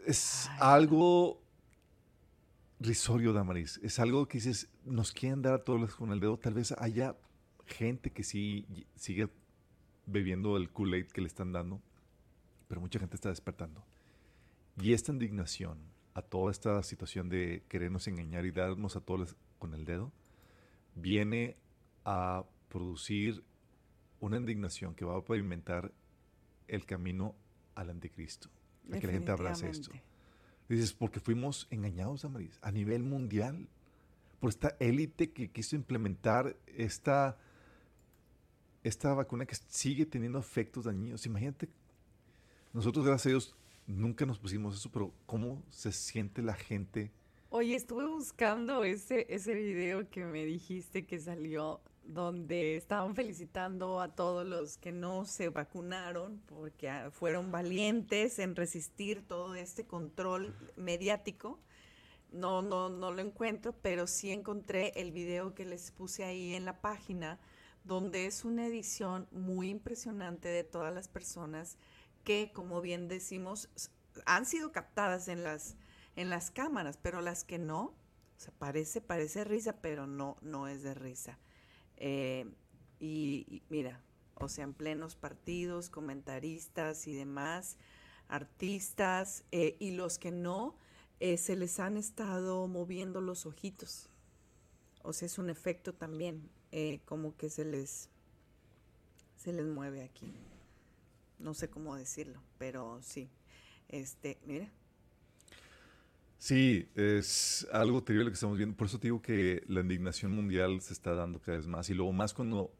[0.05, 1.41] Es algo
[2.81, 3.81] risorio, Damaris.
[3.83, 6.39] Es algo que dices, nos quieren dar a todos con el dedo.
[6.39, 7.17] Tal vez haya
[7.67, 8.67] gente que sí
[8.97, 9.29] sigue
[10.07, 11.83] bebiendo el Kool-Aid que le están dando,
[12.67, 13.85] pero mucha gente está despertando.
[14.81, 15.79] Y esta indignación
[16.19, 20.13] a toda esta situación de querernos engañar y darnos a todos con el dedo,
[20.97, 21.57] viene
[22.05, 23.45] a producir
[24.19, 25.93] una indignación que va a pavimentar
[26.67, 27.37] el camino
[27.77, 28.49] al anticristo.
[28.93, 29.93] A que la gente abrace esto.
[30.69, 33.69] Dices, porque fuimos engañados, Amaris, a nivel mundial,
[34.39, 37.39] por esta élite que quiso implementar esta,
[38.85, 41.25] esta vacuna que sigue teniendo efectos dañinos.
[41.25, 41.69] Imagínate,
[42.73, 43.57] nosotros, gracias a Dios,
[43.87, 47.11] nunca nos pusimos eso, pero ¿cómo se siente la gente?
[47.51, 54.09] Oye, estuve buscando ese, ese video que me dijiste que salió donde estaban felicitando a
[54.15, 60.57] todos los que no se vacunaron porque ah, fueron valientes en resistir todo este control
[60.77, 61.61] mediático.
[62.33, 66.65] No, no, no lo encuentro, pero sí encontré el video que les puse ahí en
[66.65, 67.39] la página,
[67.85, 71.77] donde es una edición muy impresionante de todas las personas
[72.25, 73.69] que, como bien decimos,
[74.25, 75.77] han sido captadas en las,
[76.17, 80.69] en las cámaras, pero las que no, o sea, parece, parece risa, pero no, no
[80.69, 81.39] es de risa.
[81.99, 82.47] Eh,
[83.01, 84.01] y, mira,
[84.35, 87.77] o sea, en plenos partidos, comentaristas y demás,
[88.29, 90.75] artistas, eh, y los que no,
[91.21, 94.09] eh, se les han estado moviendo los ojitos.
[95.03, 96.49] O sea, es un efecto también,
[97.07, 98.11] como que se les,
[99.37, 100.35] se les mueve aquí.
[101.39, 103.31] No sé cómo decirlo, pero sí.
[103.89, 104.71] Este, mira,
[106.39, 108.77] Sí, es algo terrible que estamos viendo.
[108.77, 111.91] Por eso te digo que la indignación mundial se está dando cada vez más.
[111.91, 112.73] Y luego más cuando,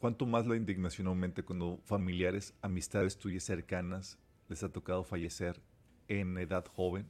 [0.00, 5.62] cuanto más la indignación aumente cuando familiares, amistades tuyas cercanas les ha tocado fallecer
[6.08, 7.06] en edad joven,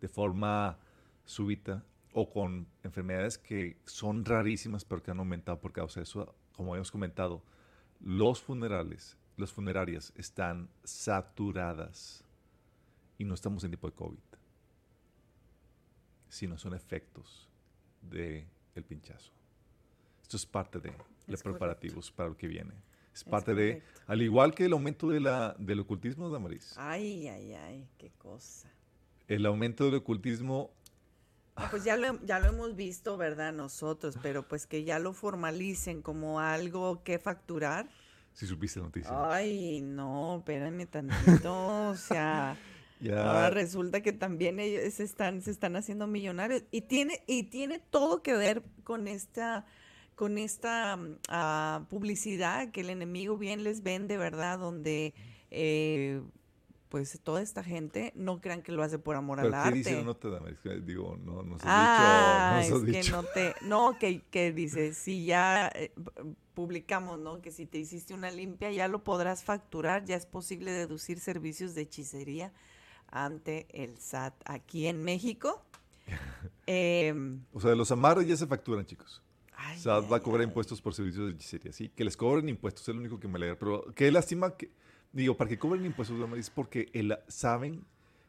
[0.00, 0.78] de forma
[1.24, 6.34] súbita, o con enfermedades que son rarísimas pero que han aumentado por causa de eso.
[6.52, 7.44] Como habíamos comentado,
[8.00, 12.24] los funerales, las funerarias están saturadas
[13.18, 14.33] y no estamos en tipo de COVID
[16.34, 17.48] sino son efectos
[18.02, 19.32] del el pinchazo.
[20.20, 20.92] Esto es parte de
[21.28, 22.74] los preparativos para lo que viene.
[23.14, 26.74] Es parte de, al igual que el aumento de la, del ocultismo, Damaris.
[26.76, 28.68] Ay, ay, ay, qué cosa.
[29.28, 30.72] El aumento del ocultismo
[31.54, 33.52] ah, pues ya lo, ya lo hemos visto, ¿verdad?
[33.52, 37.88] Nosotros, pero pues que ya lo formalicen como algo que facturar.
[38.32, 39.32] Si supiste la noticia.
[39.32, 42.56] Ay, no, espérame tantito, o sea...
[43.12, 46.62] Ahora resulta que también ellos se están, se están haciendo millonarios.
[46.70, 49.66] Y tiene, y tiene todo que ver con esta,
[50.14, 50.98] con esta
[51.28, 54.58] ah, publicidad que el enemigo bien les vende, ¿verdad?
[54.58, 55.14] Donde
[55.50, 56.22] eh,
[56.88, 59.82] pues toda esta gente no crean que lo hace por amor al arte.
[59.82, 60.40] ¿Qué dice no te da?
[60.80, 62.78] Digo, no, no se ah, dicho.
[62.78, 65.92] No es que no te, no, que, que dice, si ya eh,
[66.54, 67.42] publicamos, ¿no?
[67.42, 71.74] Que si te hiciste una limpia ya lo podrás facturar, ya es posible deducir servicios
[71.74, 72.52] de hechicería
[73.14, 75.64] ante el SAT aquí en México.
[76.66, 79.22] Em, o sea, los amarres ya se facturan, chicos.
[79.76, 82.94] SAT va a cobrar impuestos por servicios de hechicería, sí, que les cobren impuestos, es
[82.94, 83.58] lo único que me alegra.
[83.58, 84.70] Pero qué lástima que
[85.14, 87.84] Digo, para que cobren impuestos, es porque el, saben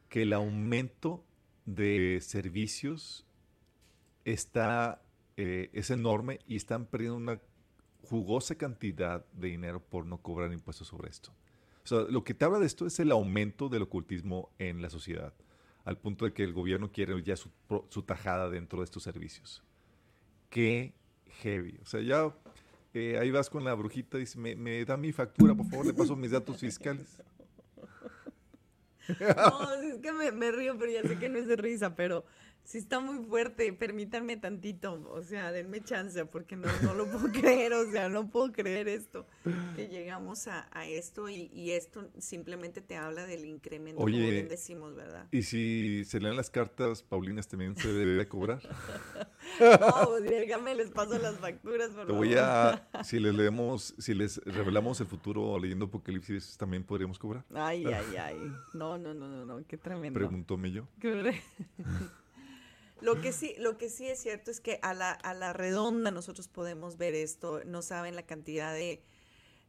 [0.08, 1.26] que el aumento
[1.66, 3.26] de servicios
[4.24, 5.02] está,
[5.36, 7.42] eh, es enorme y están perdiendo una
[8.04, 11.32] jugosa cantidad de dinero por no cobrar impuestos sobre esto.
[11.92, 15.34] O lo que te habla de esto es el aumento del ocultismo en la sociedad,
[15.84, 17.52] al punto de que el gobierno quiere ya su,
[17.90, 19.64] su tajada dentro de estos servicios.
[20.50, 20.94] Qué
[21.42, 21.80] heavy.
[21.82, 22.34] O sea, ya
[22.94, 25.86] eh, ahí vas con la brujita y dice, me, me, da mi factura, por favor,
[25.86, 27.22] le paso mis datos fiscales.
[29.08, 32.26] No, es que me, me, río, pero ya sé que no es de risa, pero
[32.66, 37.32] sí está muy fuerte, permítanme tantito, o sea, denme chance, porque no, no lo puedo
[37.32, 39.28] creer, o sea, no puedo creer esto,
[39.76, 44.32] que llegamos a, a esto y, y, esto simplemente te habla del incremento, Oye, como
[44.32, 45.28] bien decimos, ¿verdad?
[45.32, 48.62] Y si se leen las cartas, Paulinas también se debería cobrar.
[49.60, 54.16] no, pues dígame, les paso las facturas, por Te voy a, si les leemos, si
[54.16, 57.46] les revelamos el futuro leyendo Apocalipsis, también podríamos cobrar.
[57.54, 58.38] Ay, ay, ay,
[58.74, 60.18] no, no, no, no, no, qué tremendo.
[60.18, 60.88] Preguntóme yo.
[63.02, 66.12] Lo que sí, lo que sí es cierto es que a la, a la redonda
[66.12, 69.04] nosotros podemos ver esto, no saben la cantidad de,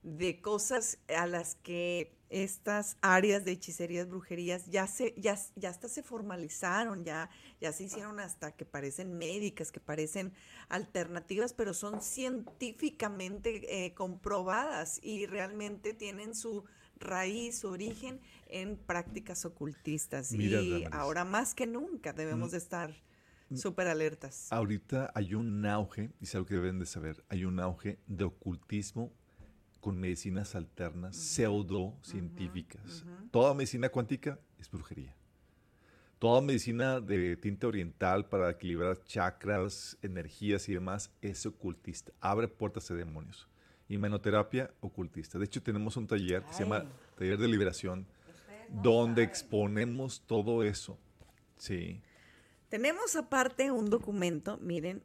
[0.03, 5.89] de cosas a las que estas áreas de hechicerías, brujerías, ya se, ya, ya hasta
[5.89, 10.33] se formalizaron, ya, ya se hicieron hasta que parecen médicas, que parecen
[10.69, 16.65] alternativas, pero son científicamente eh, comprobadas y realmente tienen su
[16.99, 20.33] raíz, su origen en prácticas ocultistas.
[20.33, 22.53] y ahora más que nunca debemos mm.
[22.53, 23.06] de estar
[23.55, 24.53] Súper alertas.
[24.53, 28.25] Ahorita hay un auge, y es algo que deben de saber, hay un auge de
[28.25, 29.13] ocultismo
[29.81, 33.05] con medicinas alternas, pseudocientíficas.
[33.31, 35.15] Toda medicina cuántica es brujería.
[36.19, 42.11] Toda medicina de tinte oriental para equilibrar chakras, energías y demás es ocultista.
[42.21, 43.47] Abre puertas a demonios.
[43.89, 45.39] Imenoterapia ocultista.
[45.39, 46.85] De hecho, tenemos un taller que se llama
[47.17, 48.07] Taller de Liberación,
[48.83, 50.99] donde exponemos todo eso.
[51.59, 52.03] Sí.
[52.69, 55.03] Tenemos aparte un documento, miren,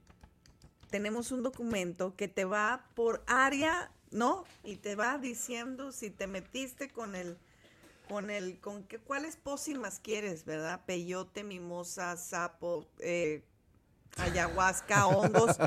[0.89, 4.43] tenemos un documento que te va por área, ¿no?
[4.63, 7.37] Y te va diciendo si te metiste con el,
[8.09, 10.81] con el, con qué, cuáles pócimas quieres, ¿verdad?
[10.85, 13.43] Peyote, mimosa, sapo, eh,
[14.17, 15.57] ayahuasca, hongos.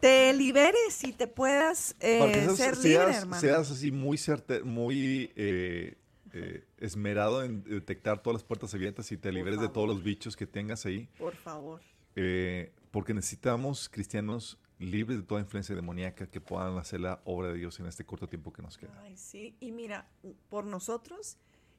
[0.00, 3.40] te liberes y te puedas eh, ser libre, hermano.
[3.40, 4.18] Seas así muy,
[4.64, 5.96] muy eh,
[6.32, 10.36] eh, esmerado en detectar todas las puertas abiertas y te liberes de todos los bichos
[10.36, 11.08] que tengas ahí.
[11.18, 11.82] Por favor.
[12.16, 17.58] Eh, porque necesitamos cristianos libres de toda influencia demoníaca que puedan hacer la obra de
[17.58, 18.98] Dios en este corto tiempo que nos queda.
[19.02, 19.54] Ay, sí.
[19.60, 20.08] Y mira,
[20.48, 21.36] por nosotros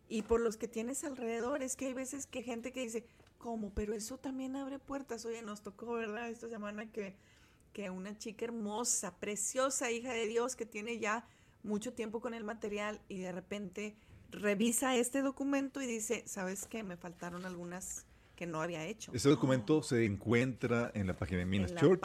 [0.08, 3.06] y por los que tienes alrededor, es que hay veces que gente que dice,
[3.38, 3.72] ¿cómo?
[3.74, 5.26] Pero eso también abre puertas.
[5.26, 6.30] Oye, nos tocó, ¿verdad?
[6.30, 7.16] Esta semana que,
[7.74, 11.28] que una chica hermosa, preciosa, hija de Dios, que tiene ya
[11.64, 13.96] mucho tiempo con el material y de repente
[14.34, 16.84] revisa este documento y dice, ¿sabes qué?
[16.84, 18.06] Me faltaron algunas
[18.36, 19.12] que no había hecho.
[19.14, 22.04] Ese documento se encuentra en la página de Minas en Church.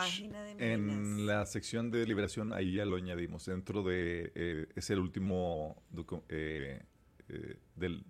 [0.59, 3.47] En la sección de liberación, ahí ya lo añadimos.
[3.47, 5.83] Dentro de, eh, es el último
[6.29, 6.83] eh,
[7.29, 8.05] eh, del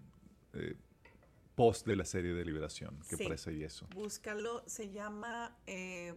[1.55, 3.87] post de la serie de liberación que aparece ahí eso.
[3.95, 5.57] Búscalo, se llama...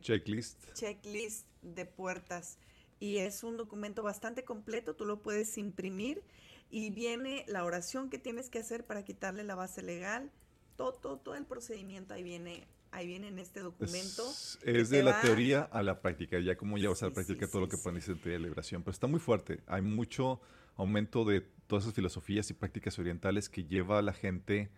[0.02, 0.73] Checklist.
[0.73, 2.57] Checklist de puertas.
[2.99, 6.23] Y es un documento bastante completo, tú lo puedes imprimir
[6.72, 10.31] y viene la oración que tienes que hacer para quitarle la base legal,
[10.77, 14.23] todo, todo, el procedimiento ahí viene ahí viene en este documento.
[14.64, 17.61] Es, de la teoría a la práctica, ya como ya vas a la práctica todo
[17.61, 20.41] lo que pones en teoría de liberación, pero está muy fuerte, hay mucho
[20.76, 24.72] aumento de todas esas filosofías y prácticas orientales que lleva a la gente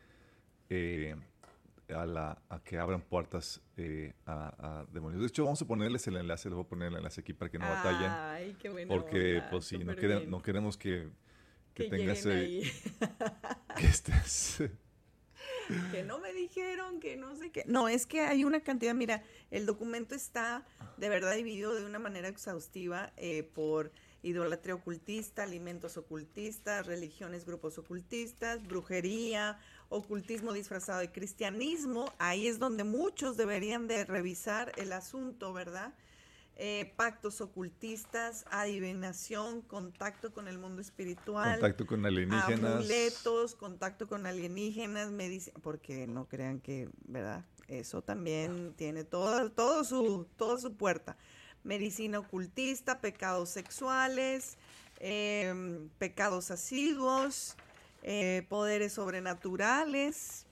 [0.70, 1.16] eh,
[1.90, 5.22] a, la, a que abran puertas eh, a, demonios.
[5.22, 7.50] De hecho, vamos a ponerles el enlace, les voy a poner el enlace aquí para
[7.50, 8.12] que no batallen.
[8.12, 8.94] Ay, qué bueno.
[8.94, 9.94] Porque, pues sí, no,
[10.28, 11.10] no queremos que
[11.74, 12.64] que, tengas ahí.
[13.78, 14.62] que estés
[15.92, 17.64] que no me dijeron, que no sé qué.
[17.68, 20.66] No, es que hay una cantidad, mira, el documento está
[20.98, 23.92] de verdad dividido de una manera exhaustiva eh, por
[24.22, 29.60] idolatría ocultista, alimentos ocultistas, religiones, grupos ocultistas, brujería,
[29.90, 32.14] ocultismo disfrazado de cristianismo.
[32.20, 35.94] Ahí es donde muchos deberían de revisar el asunto, ¿verdad?
[36.56, 41.54] Eh, pactos ocultistas, adivinación, contacto con el mundo espiritual.
[41.54, 42.76] Contacto con alienígenas.
[42.76, 47.44] Amuletos, contacto con alienígenas, medicina, porque no crean que, ¿verdad?
[47.68, 51.18] Eso también tiene todo, todo su, toda su puerta.
[51.64, 54.58] Medicina ocultista, pecados sexuales,
[55.00, 57.56] em, pecados asiduos,
[58.04, 60.43] eh, poderes sobrenaturales,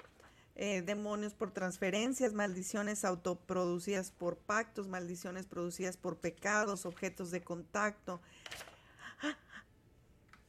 [0.63, 8.21] eh, demonios por transferencias, maldiciones autoproducidas por pactos, maldiciones producidas por pecados, objetos de contacto.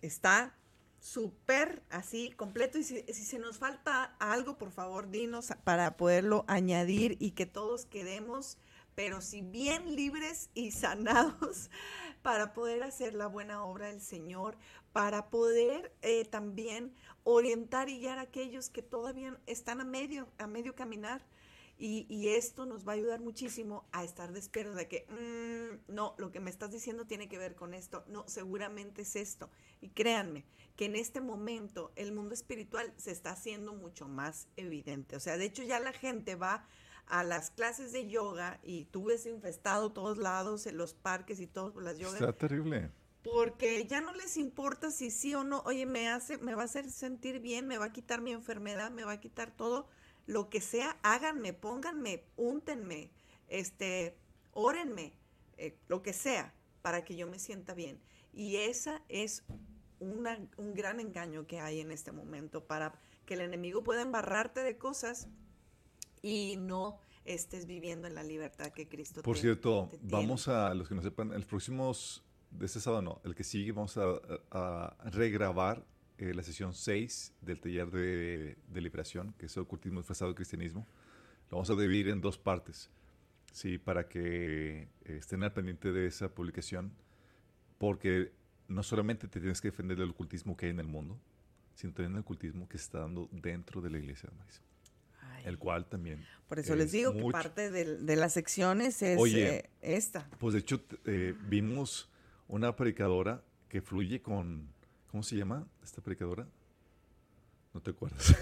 [0.03, 0.55] Está
[1.01, 2.77] súper así, completo.
[2.77, 7.87] Y si, se nos falta algo, por favor, dinos para poderlo añadir y que todos
[7.87, 8.59] quedemos,
[8.95, 11.71] pero si bien libres y sanados
[12.23, 14.59] para poder hacer la buena obra del Señor,
[14.93, 16.95] para poder eh, también
[17.25, 21.25] orientar y guiar a aquellos que todavía están a medio, a medio caminar.
[21.79, 26.31] Y, esto nos va a ayudar muchísimo a estar despiertos de que, mm, no, lo
[26.31, 29.51] que me estás diciendo tiene que ver con esto, no, seguramente es esto.
[29.81, 30.45] Y créanme
[30.77, 35.17] que en este momento el mundo espiritual se está haciendo mucho más evidente.
[35.17, 36.69] O sea, de hecho ya la gente va
[37.07, 41.49] a las clases de yoga y tú ves infestado todos lados, en los parques y
[41.49, 42.21] todo, las yogas.
[42.21, 42.93] Está terrible
[43.23, 46.65] porque ya no les importa si sí o no, oye, me hace, me va a
[46.65, 49.89] hacer sentir bien, me va a quitar mi enfermedad, me va a quitar todo,
[50.27, 53.11] lo que sea, háganme, pónganme, úntenme,
[53.49, 54.17] este,
[54.53, 55.13] órenme,
[55.57, 58.01] eh, lo que sea, para que yo me sienta bien.
[58.33, 59.45] Y esa es
[60.01, 64.63] una, un gran engaño que hay en este momento para que el enemigo pueda embarrarte
[64.63, 65.29] de cosas
[66.23, 70.95] y no estés viviendo en la libertad que Cristo Por cierto, vamos a los que
[70.95, 72.25] no sepan, en los próximos
[72.59, 75.85] de este sábado no, el que sigue vamos a, regrabar
[76.19, 80.87] eh, la sesión 6 del taller de, liberación, que es el ocultismo disfrazado de cristianismo.
[81.51, 82.91] Lo vamos a dividir en dos partes,
[83.53, 86.93] sí, para que eh, estén al pendiente de esa publicación,
[87.79, 88.33] porque
[88.69, 91.19] no solamente te tienes que defender del ocultismo que hay en el mundo,
[91.75, 94.63] sino también el ocultismo que se está dando dentro de la iglesia de maíz.
[95.45, 96.25] El cual también.
[96.47, 100.29] Por eso les digo que parte de, las secciones es eh, esta.
[100.39, 100.81] Pues de hecho,
[101.49, 102.12] vimos
[102.49, 104.69] una predicadora que fluye con,
[105.11, 106.47] ¿cómo se llama esta predicadora?
[107.73, 108.37] ¿No te acuerdas?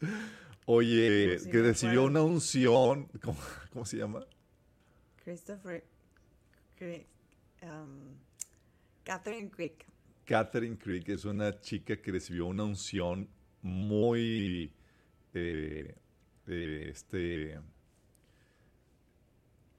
[0.66, 3.08] Oye, que recibió una unción,
[3.72, 4.26] ¿cómo, se llama?
[5.24, 5.82] Christopher,
[7.62, 8.16] um,
[9.02, 9.86] Catherine Crick.
[10.26, 13.30] Catherine Crick es una chica que recibió una unción
[13.62, 14.70] muy,
[15.32, 15.94] eh,
[16.46, 17.58] eh, este,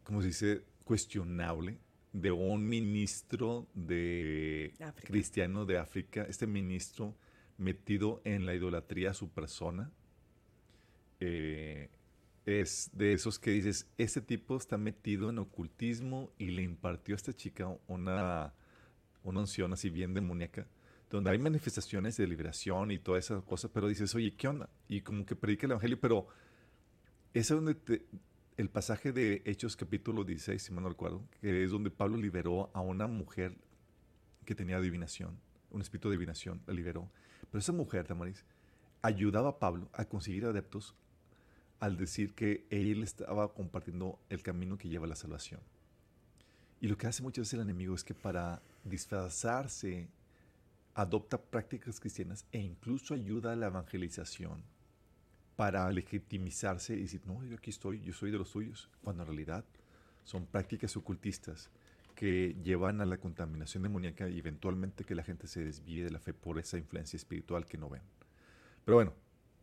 [0.03, 0.63] ¿cómo se dice?
[0.83, 1.77] Cuestionable
[2.13, 4.73] de un ministro de
[5.03, 7.15] cristiano de África, este ministro
[7.57, 9.91] metido en la idolatría a su persona,
[11.19, 11.89] eh,
[12.45, 17.17] es de esos que dices, este tipo está metido en ocultismo y le impartió a
[17.17, 18.53] esta chica una,
[19.23, 20.65] una unción así bien demoníaca,
[21.11, 24.69] donde hay manifestaciones de liberación y todas esas cosas, pero dices, oye, ¿qué onda?
[24.87, 26.27] Y como que predica el Evangelio, pero
[27.33, 28.05] es donde te,
[28.59, 32.69] el pasaje de Hechos capítulo 16, si mal no recuerdo, que es donde Pablo liberó
[32.73, 33.55] a una mujer
[34.43, 35.39] que tenía adivinación,
[35.71, 37.09] un espíritu de adivinación, la liberó.
[37.49, 38.43] Pero esa mujer, Tamaris,
[39.01, 40.93] ayudaba a Pablo a conseguir adeptos
[41.79, 45.61] al decir que él estaba compartiendo el camino que lleva a la salvación.
[46.81, 50.09] Y lo que hace muchas veces el enemigo es que para disfrazarse
[50.95, 54.61] adopta prácticas cristianas e incluso ayuda a la evangelización
[55.59, 59.27] para legitimizarse y decir, no, yo aquí estoy, yo soy de los suyos, cuando en
[59.27, 59.65] realidad
[60.23, 61.69] son prácticas ocultistas
[62.15, 66.19] que llevan a la contaminación demoníaca y eventualmente que la gente se desvíe de la
[66.19, 68.01] fe por esa influencia espiritual que no ven.
[68.85, 69.13] Pero bueno,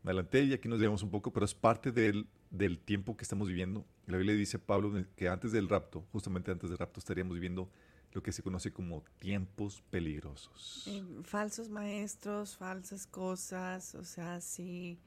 [0.02, 3.22] me adelanté y aquí nos llevamos un poco, pero es parte del, del tiempo que
[3.22, 3.86] estamos viviendo.
[4.06, 7.70] La Biblia dice Pablo que antes del rapto, justamente antes del rapto, estaríamos viviendo
[8.12, 10.90] lo que se conoce como tiempos peligrosos.
[11.22, 15.00] falsos maestros, falsas cosas, o sea, sí.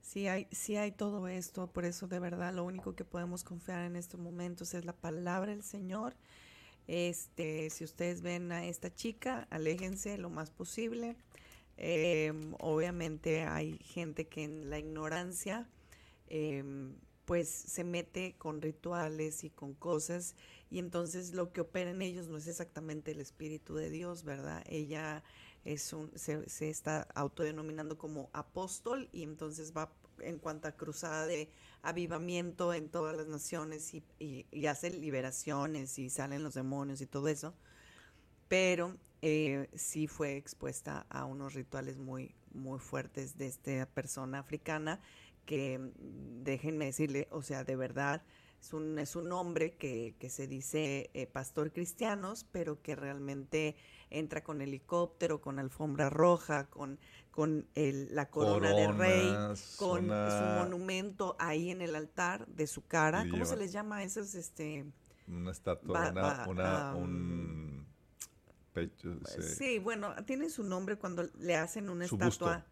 [0.00, 3.84] Sí hay, sí hay todo esto, por eso de verdad lo único que podemos confiar
[3.84, 6.14] en estos momentos es la palabra del Señor.
[6.86, 11.16] Este, si ustedes ven a esta chica, aléjense lo más posible.
[11.76, 15.68] Em, obviamente hay gente que en la ignorancia
[16.28, 16.94] em,
[17.24, 20.34] pues se mete con rituales y con cosas
[20.68, 24.62] y entonces lo que opera en ellos no es exactamente el Espíritu de Dios, ¿verdad?
[24.66, 25.22] Ella
[25.64, 31.50] es un, se, está autodenominando como apóstol y entonces va en cuanto a cruzada de
[31.82, 37.28] avivamiento en todas las naciones y, y, hace liberaciones y salen los demonios y todo
[37.28, 37.54] eso,
[38.48, 45.00] pero eh, sí fue expuesta a unos rituales muy, muy fuertes de esta persona africana
[45.46, 48.22] que déjenme decirle, o sea, de verdad,
[48.60, 53.74] es un, es un hombre que, que se dice eh, pastor cristianos, pero que realmente
[54.10, 56.98] entra con helicóptero, con alfombra roja, con,
[57.30, 59.32] con el, la corona de rey,
[59.78, 63.26] con su monumento ahí en el altar de su cara.
[63.30, 64.34] ¿Cómo se les llama esos?
[64.34, 64.84] Este,
[65.26, 67.86] una estatua, una, un
[68.74, 69.16] pecho.
[69.56, 69.78] Sí.
[69.78, 72.66] bueno, tiene su nombre cuando le hacen una estatua.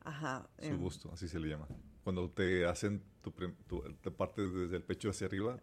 [0.00, 0.48] Ajá.
[0.60, 1.68] Su busto, así se le llama
[2.08, 5.58] cuando te hacen tu, te partes desde el pecho hacia arriba,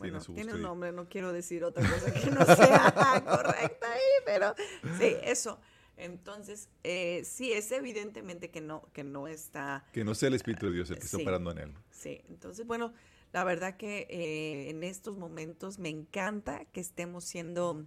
[0.00, 4.00] tiene su Tiene un nombre, no quiero decir otra cosa que no sea correcta ahí,
[4.24, 4.54] pero
[4.98, 5.58] sí, eso.
[5.96, 9.84] Entonces, eh, sí, es evidentemente que no, que no está...
[9.92, 11.74] Que no sea el Espíritu de Dios el que está operando en él.
[11.90, 12.92] Sí, entonces, bueno,
[13.32, 17.86] la verdad que eh, en estos momentos me encanta que estemos siendo...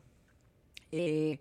[0.91, 1.39] Eh,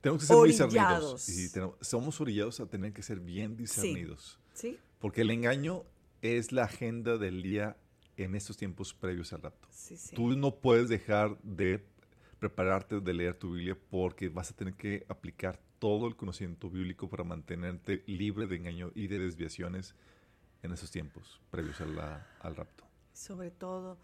[0.00, 1.28] tenemos que ser muy discernidos.
[1.30, 1.48] Y
[1.80, 4.38] somos orillados a tener que ser bien discernidos.
[4.52, 4.78] Sí.
[4.98, 5.84] Porque el engaño
[6.24, 7.76] es la agenda del día
[8.16, 9.68] en estos tiempos previos al rapto.
[10.14, 11.84] Tú no puedes dejar de
[12.38, 17.10] prepararte de leer tu Biblia porque vas a tener que aplicar todo el conocimiento bíblico
[17.10, 19.94] para mantenerte libre de engaño y de desviaciones
[20.62, 22.84] en esos tiempos previos al rapto.
[23.12, 23.98] Sobre todo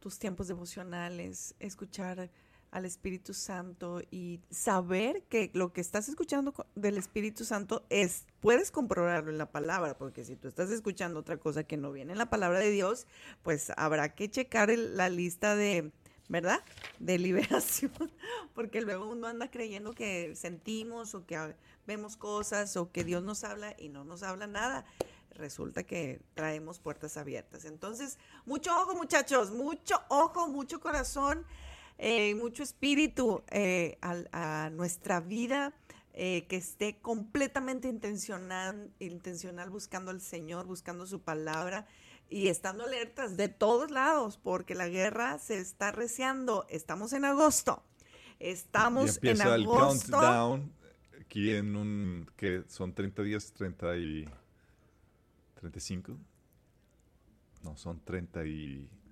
[0.00, 2.32] tus tiempos devocionales, escuchar
[2.70, 8.70] al Espíritu Santo y saber que lo que estás escuchando del Espíritu Santo es, puedes
[8.70, 12.18] comprobarlo en la palabra, porque si tú estás escuchando otra cosa que no viene en
[12.18, 13.06] la palabra de Dios,
[13.42, 15.90] pues habrá que checar la lista de,
[16.28, 16.60] ¿verdad?
[17.00, 17.92] De liberación,
[18.54, 21.56] porque luego uno anda creyendo que sentimos o que
[21.86, 24.84] vemos cosas o que Dios nos habla y no nos habla nada.
[25.30, 27.64] Resulta que traemos puertas abiertas.
[27.64, 31.46] Entonces, mucho ojo muchachos, mucho ojo, mucho corazón
[32.02, 35.74] eh, mucho espíritu eh, a, nuestra vida,
[36.14, 41.86] eh, que esté completamente intencional, intencional buscando al Señor, buscando su palabra
[42.30, 46.66] y estando alertas de todos lados, porque la guerra se está reciando.
[46.70, 47.82] Estamos en agosto.
[48.38, 49.54] Estamos en agosto.
[49.54, 50.80] el countdown
[51.30, 54.28] aquí en un que son 30 días, 30 y
[55.54, 56.16] 35.
[57.62, 58.00] No, son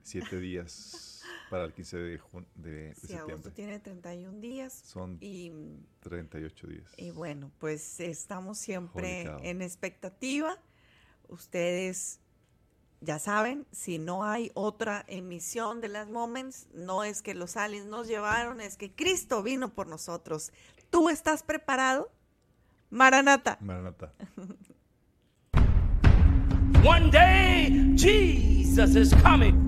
[0.08, 2.20] 37 días para el 15 de,
[2.54, 3.32] de, sí, septiembre.
[3.32, 4.72] Agosto tiene 31 días.
[4.72, 5.52] Son y,
[6.00, 6.92] 38 días.
[6.96, 10.56] Y bueno, pues estamos siempre en expectativa.
[11.28, 12.20] Ustedes
[13.00, 17.86] ya saben, si no hay otra emisión de las Moments, no es que los aliens
[17.86, 20.52] nos llevaron, es que Cristo vino por nosotros.
[20.90, 22.10] ¿Tú estás preparado?
[22.90, 23.58] Maranata.
[23.60, 24.14] Maranata.
[26.82, 29.67] One day Jesus is coming.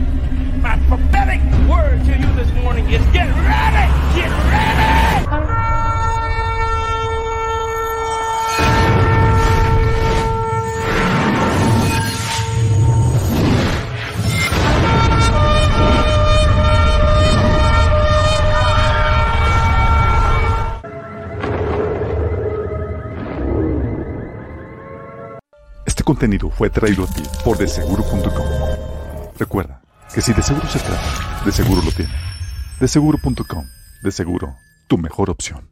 [0.61, 3.87] My prophetic word to you this morning is get ready!
[4.15, 4.91] Get ready!
[25.85, 28.45] Este contenido fue traído a ti por deseguro.com.
[29.39, 29.80] Recuerda
[30.13, 32.13] que si de seguro se trata, de seguro lo tiene.
[32.79, 33.65] De seguro.com,
[34.03, 34.57] de seguro,
[34.87, 35.70] tu mejor opción.